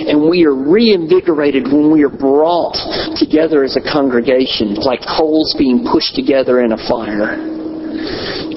And 0.09 0.25
we 0.27 0.43
are 0.49 0.57
reinvigorated 0.57 1.69
when 1.69 1.93
we 1.93 2.01
are 2.01 2.09
brought 2.09 2.73
together 3.15 3.63
as 3.63 3.77
a 3.77 3.85
congregation, 3.85 4.73
like 4.81 5.05
coals 5.05 5.53
being 5.59 5.85
pushed 5.85 6.15
together 6.15 6.65
in 6.65 6.73
a 6.73 6.81
fire 6.89 7.37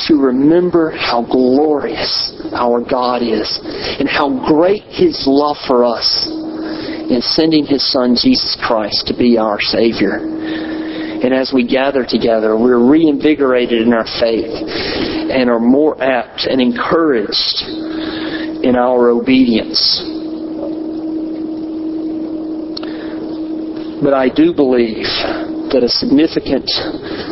to 0.09 0.14
remember 0.17 0.90
how 0.90 1.23
glorious 1.23 2.33
our 2.55 2.81
God 2.81 3.23
is 3.23 3.61
and 4.01 4.09
how 4.09 4.33
great 4.49 4.83
His 4.88 5.25
love 5.29 5.57
for 5.69 5.85
us 5.85 6.43
in 7.11 7.21
sending 7.21 7.67
His 7.67 7.85
Son, 7.93 8.17
Jesus 8.17 8.57
Christ, 8.61 9.07
to 9.09 9.17
be 9.17 9.38
our 9.38 9.61
Savior. 9.61 10.19
And 11.25 11.33
as 11.33 11.53
we 11.55 11.67
gather 11.67 12.05
together, 12.05 12.57
we're 12.57 12.85
reinvigorated 12.85 13.81
in 13.81 13.93
our 13.93 14.05
faith 14.21 14.53
and 15.31 15.49
are 15.49 15.59
more 15.59 16.01
apt 16.03 16.45
and 16.45 16.61
encouraged 16.61 17.64
in 18.62 18.77
our 18.77 19.09
obedience. 19.09 19.81
But 24.03 24.12
I 24.12 24.29
do 24.29 24.53
believe 24.53 25.09
that 25.73 25.81
a 25.83 25.88
significant 25.88 26.69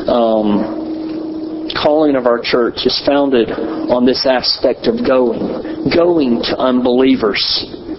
um, 0.09 1.69
calling 1.83 2.17
of 2.17 2.27
our 2.27 2.41
church 2.43 2.87
is 2.87 3.03
founded 3.05 3.51
on 3.51 4.07
this 4.07 4.27
aspect 4.27 4.87
of 4.87 5.07
going, 5.07 5.93
going 5.95 6.41
to 6.49 6.57
unbelievers. 6.57 7.43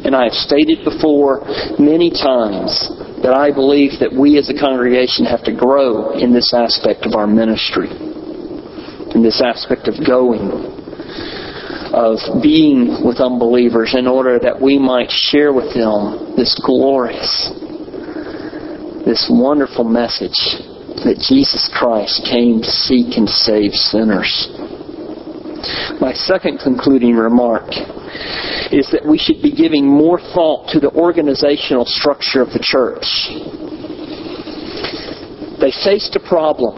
And 0.04 0.16
I 0.16 0.26
have 0.26 0.34
stated 0.34 0.84
before 0.84 1.48
many 1.80 2.12
times 2.12 2.92
that 3.24 3.32
I 3.34 3.56
believe 3.56 4.04
that 4.04 4.12
we 4.12 4.38
as 4.38 4.52
a 4.52 4.54
congregation 4.54 5.24
have 5.26 5.44
to 5.48 5.56
grow 5.56 6.12
in 6.20 6.34
this 6.34 6.54
aspect 6.54 7.08
of 7.08 7.16
our 7.16 7.26
ministry, 7.26 7.88
in 9.16 9.24
this 9.24 9.40
aspect 9.40 9.88
of 9.88 9.96
going, 10.04 10.52
of 11.96 12.20
being 12.44 13.00
with 13.08 13.24
unbelievers 13.24 13.96
in 13.96 14.08
order 14.08 14.40
that 14.40 14.60
we 14.60 14.78
might 14.78 15.10
share 15.10 15.54
with 15.54 15.72
them 15.72 16.36
this 16.36 16.52
glorious, 16.66 17.48
this 19.08 19.32
wonderful 19.32 19.88
message 19.88 20.60
that 21.08 21.16
Jesus 21.24 21.72
Christ 21.72 22.28
came 22.28 22.60
to 22.60 22.72
seek 22.72 23.16
and 23.16 23.30
save 23.30 23.72
sinners. 23.72 24.52
My 26.04 26.12
second 26.12 26.60
concluding 26.60 27.16
remark 27.16 27.72
is 28.72 28.90
that 28.92 29.06
we 29.06 29.18
should 29.18 29.42
be 29.42 29.52
giving 29.52 29.86
more 29.86 30.20
thought 30.20 30.70
to 30.70 30.80
the 30.80 30.92
organizational 30.92 31.86
structure 31.86 32.42
of 32.42 32.50
the 32.50 32.62
church. 32.62 33.06
They 35.62 35.72
faced 35.84 36.16
a 36.16 36.20
problem. 36.20 36.76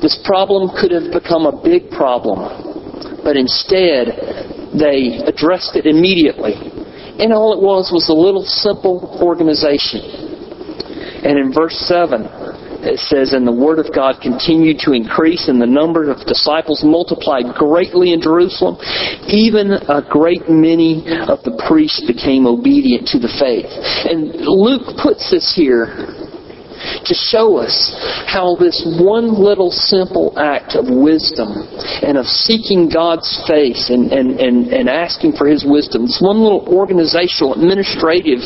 This 0.00 0.18
problem 0.24 0.72
could 0.80 0.90
have 0.90 1.12
become 1.12 1.44
a 1.44 1.52
big 1.62 1.90
problem, 1.90 3.20
but 3.22 3.36
instead 3.36 4.16
they 4.72 5.20
addressed 5.26 5.76
it 5.76 5.84
immediately. 5.84 6.56
And 7.20 7.32
all 7.32 7.52
it 7.52 7.60
was 7.60 7.92
was 7.92 8.08
a 8.08 8.16
little 8.16 8.44
simple 8.44 9.20
organization. 9.20 10.00
And 11.20 11.36
in 11.36 11.52
verse 11.52 11.76
7, 11.84 12.24
it 12.82 12.98
says, 13.00 13.32
And 13.32 13.46
the 13.46 13.52
word 13.52 13.78
of 13.78 13.92
God 13.94 14.20
continued 14.22 14.78
to 14.84 14.92
increase, 14.92 15.48
and 15.48 15.60
the 15.60 15.68
number 15.68 16.10
of 16.10 16.24
disciples 16.26 16.82
multiplied 16.84 17.54
greatly 17.54 18.12
in 18.12 18.20
Jerusalem. 18.20 18.76
Even 19.28 19.72
a 19.72 20.00
great 20.00 20.48
many 20.48 21.04
of 21.28 21.44
the 21.44 21.56
priests 21.68 22.00
became 22.06 22.46
obedient 22.46 23.08
to 23.12 23.18
the 23.18 23.32
faith. 23.36 23.68
And 24.08 24.32
Luke 24.46 24.96
puts 25.02 25.30
this 25.30 25.52
here 25.54 25.92
to 26.80 27.14
show 27.14 27.60
us 27.60 27.92
how 28.26 28.56
this 28.56 28.80
one 29.00 29.36
little 29.36 29.70
simple 29.70 30.32
act 30.38 30.74
of 30.74 30.88
wisdom 30.88 31.52
and 32.00 32.16
of 32.16 32.24
seeking 32.24 32.88
God's 32.88 33.28
face 33.46 33.90
and, 33.90 34.10
and, 34.12 34.40
and, 34.40 34.72
and 34.72 34.88
asking 34.88 35.36
for 35.36 35.46
His 35.46 35.64
wisdom, 35.66 36.06
this 36.06 36.20
one 36.24 36.40
little 36.40 36.64
organizational, 36.72 37.52
administrative 37.52 38.40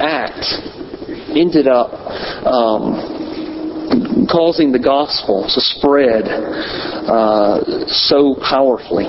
act 0.00 0.71
ended 1.36 1.66
up 1.66 1.92
um, 2.46 3.22
causing 4.30 4.72
the 4.72 4.78
gospel 4.78 5.44
to 5.44 5.60
spread 5.60 6.24
uh, 6.26 7.86
so 7.86 8.36
powerfully. 8.40 9.06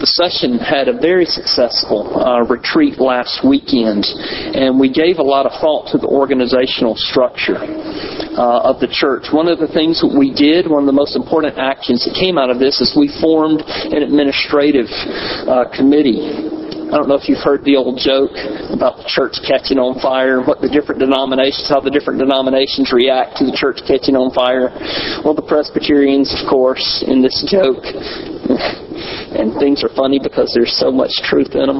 The 0.00 0.08
session 0.08 0.56
had 0.56 0.88
a 0.88 0.96
very 0.96 1.26
successful 1.26 2.08
uh, 2.16 2.40
retreat 2.48 2.96
last 2.96 3.44
weekend, 3.44 4.08
and 4.56 4.80
we 4.80 4.88
gave 4.88 5.20
a 5.20 5.22
lot 5.22 5.44
of 5.44 5.52
thought 5.60 5.92
to 5.92 5.98
the 6.00 6.08
organizational 6.08 6.96
structure 6.96 7.60
uh, 7.60 8.64
of 8.64 8.80
the 8.80 8.88
church. 8.88 9.28
One 9.28 9.44
of 9.44 9.60
the 9.60 9.68
things 9.68 10.00
that 10.00 10.08
we 10.08 10.32
did, 10.32 10.72
one 10.72 10.80
of 10.80 10.88
the 10.88 10.96
most 10.96 11.16
important 11.16 11.60
actions 11.60 12.08
that 12.08 12.16
came 12.16 12.40
out 12.40 12.48
of 12.48 12.56
this, 12.56 12.80
is 12.80 12.96
we 12.96 13.12
formed 13.20 13.60
an 13.60 14.00
administrative 14.00 14.88
uh, 14.88 15.68
committee 15.68 16.48
I 16.90 16.98
don't 16.98 17.06
know 17.06 17.14
if 17.14 17.30
you've 17.30 17.38
heard 17.38 17.62
the 17.62 17.78
old 17.78 18.02
joke 18.02 18.34
about 18.74 18.98
the 18.98 19.06
church 19.06 19.38
catching 19.46 19.78
on 19.78 20.02
fire, 20.02 20.42
and 20.42 20.46
what 20.46 20.58
the 20.58 20.66
different 20.66 20.98
denominations, 20.98 21.70
how 21.70 21.78
the 21.78 21.90
different 21.90 22.18
denominations 22.18 22.90
react 22.90 23.38
to 23.38 23.46
the 23.46 23.54
church 23.54 23.78
catching 23.86 24.18
on 24.18 24.34
fire. 24.34 24.74
Well, 25.22 25.38
the 25.38 25.46
Presbyterians, 25.46 26.34
of 26.34 26.50
course, 26.50 27.06
in 27.06 27.22
this 27.22 27.46
joke, 27.46 27.86
and 29.38 29.54
things 29.62 29.86
are 29.86 29.92
funny 29.94 30.18
because 30.18 30.50
there's 30.50 30.74
so 30.74 30.90
much 30.90 31.14
truth 31.22 31.54
in 31.54 31.70
them. 31.70 31.78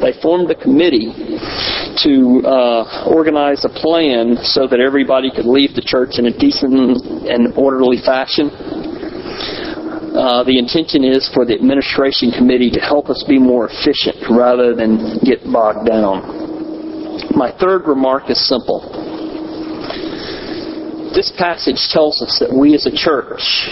They 0.00 0.16
formed 0.24 0.48
a 0.48 0.56
committee 0.56 1.12
to 2.08 2.40
uh, 2.48 3.12
organize 3.12 3.60
a 3.68 3.72
plan 3.76 4.40
so 4.40 4.64
that 4.72 4.80
everybody 4.80 5.28
could 5.28 5.44
leave 5.44 5.76
the 5.76 5.84
church 5.84 6.16
in 6.16 6.26
a 6.26 6.34
decent 6.34 6.72
and 7.28 7.52
orderly 7.60 8.00
fashion. 8.00 8.48
Uh, 10.16 10.42
the 10.44 10.56
intention 10.58 11.04
is 11.04 11.28
for 11.28 11.44
the 11.44 11.52
administration 11.52 12.32
committee 12.32 12.70
to 12.70 12.80
help 12.80 13.10
us 13.10 13.22
be 13.28 13.38
more 13.38 13.68
efficient 13.68 14.16
rather 14.32 14.74
than 14.74 15.20
get 15.20 15.44
bogged 15.44 15.84
down. 15.84 16.24
My 17.36 17.52
third 17.60 17.84
remark 17.84 18.30
is 18.30 18.40
simple. 18.48 18.80
This 21.12 21.30
passage 21.36 21.92
tells 21.92 22.22
us 22.24 22.40
that 22.40 22.48
we 22.48 22.72
as 22.72 22.88
a 22.88 22.96
church 22.96 23.68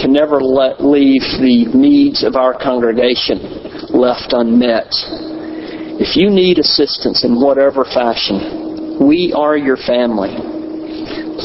can 0.00 0.16
never 0.16 0.40
let, 0.40 0.80
leave 0.80 1.20
the 1.44 1.68
needs 1.76 2.24
of 2.24 2.34
our 2.34 2.56
congregation 2.56 3.92
left 3.92 4.32
unmet. 4.32 4.88
If 6.00 6.16
you 6.16 6.30
need 6.30 6.58
assistance 6.58 7.22
in 7.22 7.36
whatever 7.36 7.84
fashion, 7.84 8.96
we 9.06 9.34
are 9.36 9.58
your 9.58 9.76
family 9.76 10.51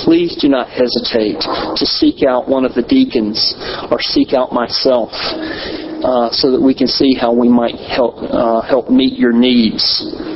please 0.04 0.38
do 0.40 0.50
not 0.50 0.70
hesitate 0.70 1.40
to 1.42 1.86
seek 1.86 2.24
out 2.24 2.48
one 2.48 2.66
of 2.66 2.74
the 2.74 2.84
deacons 2.84 3.56
or 3.90 4.02
seek 4.02 4.34
out 4.34 4.52
myself 4.52 5.12
uh, 6.04 6.30
so 6.32 6.52
that 6.52 6.62
we 6.62 6.76
can 6.76 6.88
see 6.88 7.16
how 7.16 7.34
we 7.34 7.50
might 7.50 7.76
help 7.76 8.16
uh, 8.18 8.62
help 8.62 8.90
meet 8.90 9.18
your 9.18 9.34
needs. 9.34 9.82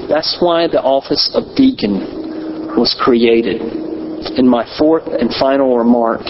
That's 0.10 0.38
why 0.40 0.68
the 0.68 0.82
office 0.82 1.32
of 1.34 1.56
deacon 1.56 2.74
was 2.76 2.96
created. 3.00 3.62
And 3.62 4.48
my 4.48 4.66
fourth 4.78 5.08
and 5.08 5.34
final 5.34 5.78
remark 5.78 6.22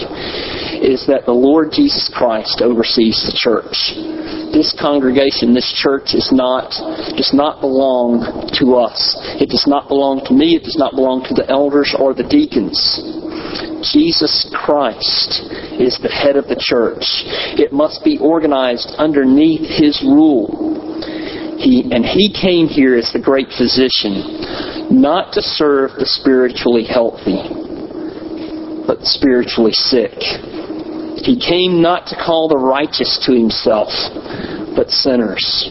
is 0.82 1.06
that 1.06 1.24
the 1.26 1.36
Lord 1.36 1.70
Jesus 1.72 2.10
Christ 2.12 2.60
oversees 2.64 3.20
the 3.22 3.36
church. 3.36 3.94
This 4.52 4.74
congregation, 4.74 5.54
this 5.54 5.70
church 5.76 6.12
is 6.12 6.28
not 6.32 6.72
does 7.16 7.32
not 7.32 7.60
belong 7.60 8.48
to 8.60 8.76
us. 8.76 9.16
It 9.40 9.48
does 9.48 9.64
not 9.66 9.88
belong 9.88 10.24
to 10.26 10.34
me, 10.34 10.56
it 10.56 10.64
does 10.64 10.76
not 10.76 10.94
belong 10.94 11.24
to 11.28 11.34
the 11.34 11.48
elders 11.48 11.94
or 11.98 12.14
the 12.14 12.24
deacons. 12.24 12.76
Jesus 13.82 14.48
Christ 14.54 15.42
is 15.78 15.98
the 15.98 16.08
head 16.08 16.36
of 16.36 16.46
the 16.46 16.56
church. 16.58 17.02
It 17.58 17.72
must 17.72 18.04
be 18.04 18.18
organized 18.18 18.94
underneath 18.98 19.66
His 19.66 20.00
rule. 20.02 20.70
He, 21.58 21.90
and 21.90 22.04
He 22.04 22.32
came 22.32 22.66
here 22.66 22.96
as 22.96 23.12
the 23.12 23.20
great 23.22 23.48
physician, 23.58 24.90
not 24.90 25.32
to 25.34 25.42
serve 25.42 25.92
the 25.98 26.06
spiritually 26.06 26.84
healthy, 26.84 27.42
but 28.86 29.02
spiritually 29.02 29.72
sick. 29.72 30.14
He 31.22 31.38
came 31.38 31.82
not 31.82 32.06
to 32.08 32.16
call 32.16 32.48
the 32.48 32.58
righteous 32.58 33.18
to 33.26 33.32
Himself, 33.32 33.90
but 34.74 34.90
sinners. 34.90 35.70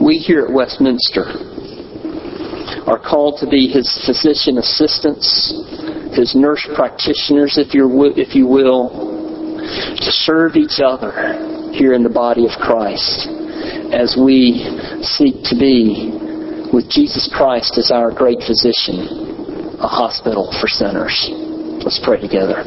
we 0.00 0.16
here 0.16 0.46
at 0.46 0.52
Westminster 0.52 1.24
are 2.86 2.98
called 2.98 3.38
to 3.40 3.48
be 3.48 3.68
His 3.68 3.88
physician 4.06 4.58
assistants, 4.58 5.52
His 6.12 6.34
nurse 6.34 6.66
practitioners, 6.74 7.58
if, 7.58 7.74
you 7.74 7.86
if 8.16 8.34
you 8.34 8.46
will, 8.46 8.90
to 9.96 10.10
serve 10.10 10.56
each 10.56 10.80
other 10.82 11.70
here 11.72 11.94
in 11.94 12.02
the 12.02 12.10
body 12.10 12.46
of 12.46 12.52
Christ 12.58 13.28
as 13.92 14.16
we 14.18 14.66
seek 15.02 15.42
to 15.50 15.56
be 15.58 16.10
with 16.72 16.88
Jesus 16.90 17.30
Christ 17.32 17.78
as 17.78 17.90
our 17.90 18.12
great 18.12 18.38
physician, 18.46 19.76
a 19.80 19.88
hospital 19.88 20.54
for 20.60 20.68
sinners. 20.68 21.30
Let's 21.82 22.00
pray 22.02 22.20
together. 22.20 22.62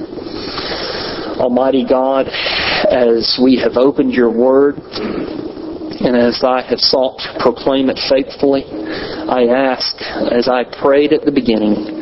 Almighty 1.39 1.85
God, 1.87 2.27
as 2.27 3.39
we 3.41 3.57
have 3.59 3.77
opened 3.77 4.13
your 4.13 4.31
word, 4.31 4.75
and 4.77 6.17
as 6.17 6.43
I 6.43 6.61
have 6.61 6.79
sought 6.79 7.19
to 7.19 7.39
proclaim 7.39 7.89
it 7.89 7.99
faithfully, 8.09 8.63
I 8.67 9.47
ask, 9.47 9.95
as 10.31 10.47
I 10.47 10.63
prayed 10.81 11.13
at 11.13 11.23
the 11.23 11.31
beginning, 11.31 11.92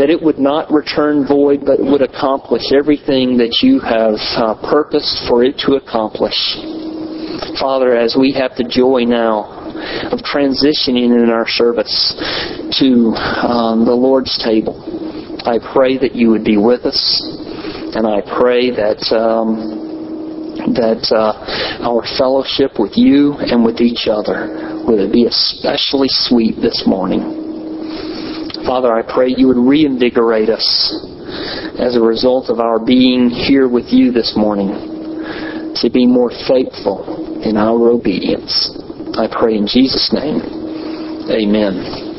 that 0.00 0.08
it 0.08 0.16
would 0.16 0.38
not 0.38 0.72
return 0.72 1.28
void, 1.28 1.60
but 1.60 1.76
would 1.78 2.00
accomplish 2.00 2.72
everything 2.72 3.36
that 3.36 3.60
you 3.60 3.76
have 3.84 4.16
uh, 4.40 4.56
purposed 4.64 5.28
for 5.28 5.44
it 5.44 5.60
to 5.60 5.76
accomplish. 5.76 6.56
Father, 7.60 7.94
as 7.94 8.16
we 8.16 8.32
have 8.32 8.56
the 8.56 8.64
joy 8.64 9.04
now 9.04 9.44
of 10.08 10.24
transitioning 10.24 11.12
in 11.12 11.28
our 11.28 11.44
service 11.46 12.16
to 12.80 13.12
um, 13.44 13.84
the 13.84 13.92
Lord's 13.92 14.40
table, 14.40 14.80
I 15.44 15.60
pray 15.60 15.98
that 15.98 16.16
you 16.16 16.30
would 16.30 16.44
be 16.44 16.56
with 16.56 16.88
us, 16.88 16.96
and 17.92 18.08
I 18.08 18.24
pray 18.40 18.72
that 18.72 19.04
um, 19.12 20.64
that 20.80 21.12
uh, 21.12 21.84
our 21.84 22.00
fellowship 22.16 22.80
with 22.80 22.96
you 22.96 23.36
and 23.36 23.64
with 23.64 23.80
each 23.80 24.08
other 24.08 24.80
would 24.88 25.12
be 25.12 25.26
especially 25.26 26.08
sweet 26.08 26.56
this 26.56 26.84
morning. 26.86 27.39
Father, 28.70 28.94
I 28.94 29.02
pray 29.02 29.34
you 29.36 29.48
would 29.48 29.56
reinvigorate 29.56 30.48
us 30.48 30.94
as 31.80 31.96
a 31.96 32.00
result 32.00 32.50
of 32.50 32.60
our 32.60 32.78
being 32.78 33.28
here 33.28 33.68
with 33.68 33.86
you 33.88 34.12
this 34.12 34.34
morning 34.36 34.68
to 35.74 35.90
be 35.92 36.06
more 36.06 36.30
faithful 36.46 37.42
in 37.42 37.56
our 37.56 37.90
obedience. 37.90 38.70
I 39.18 39.26
pray 39.26 39.56
in 39.56 39.66
Jesus' 39.66 40.12
name. 40.12 40.38
Amen. 41.28 42.09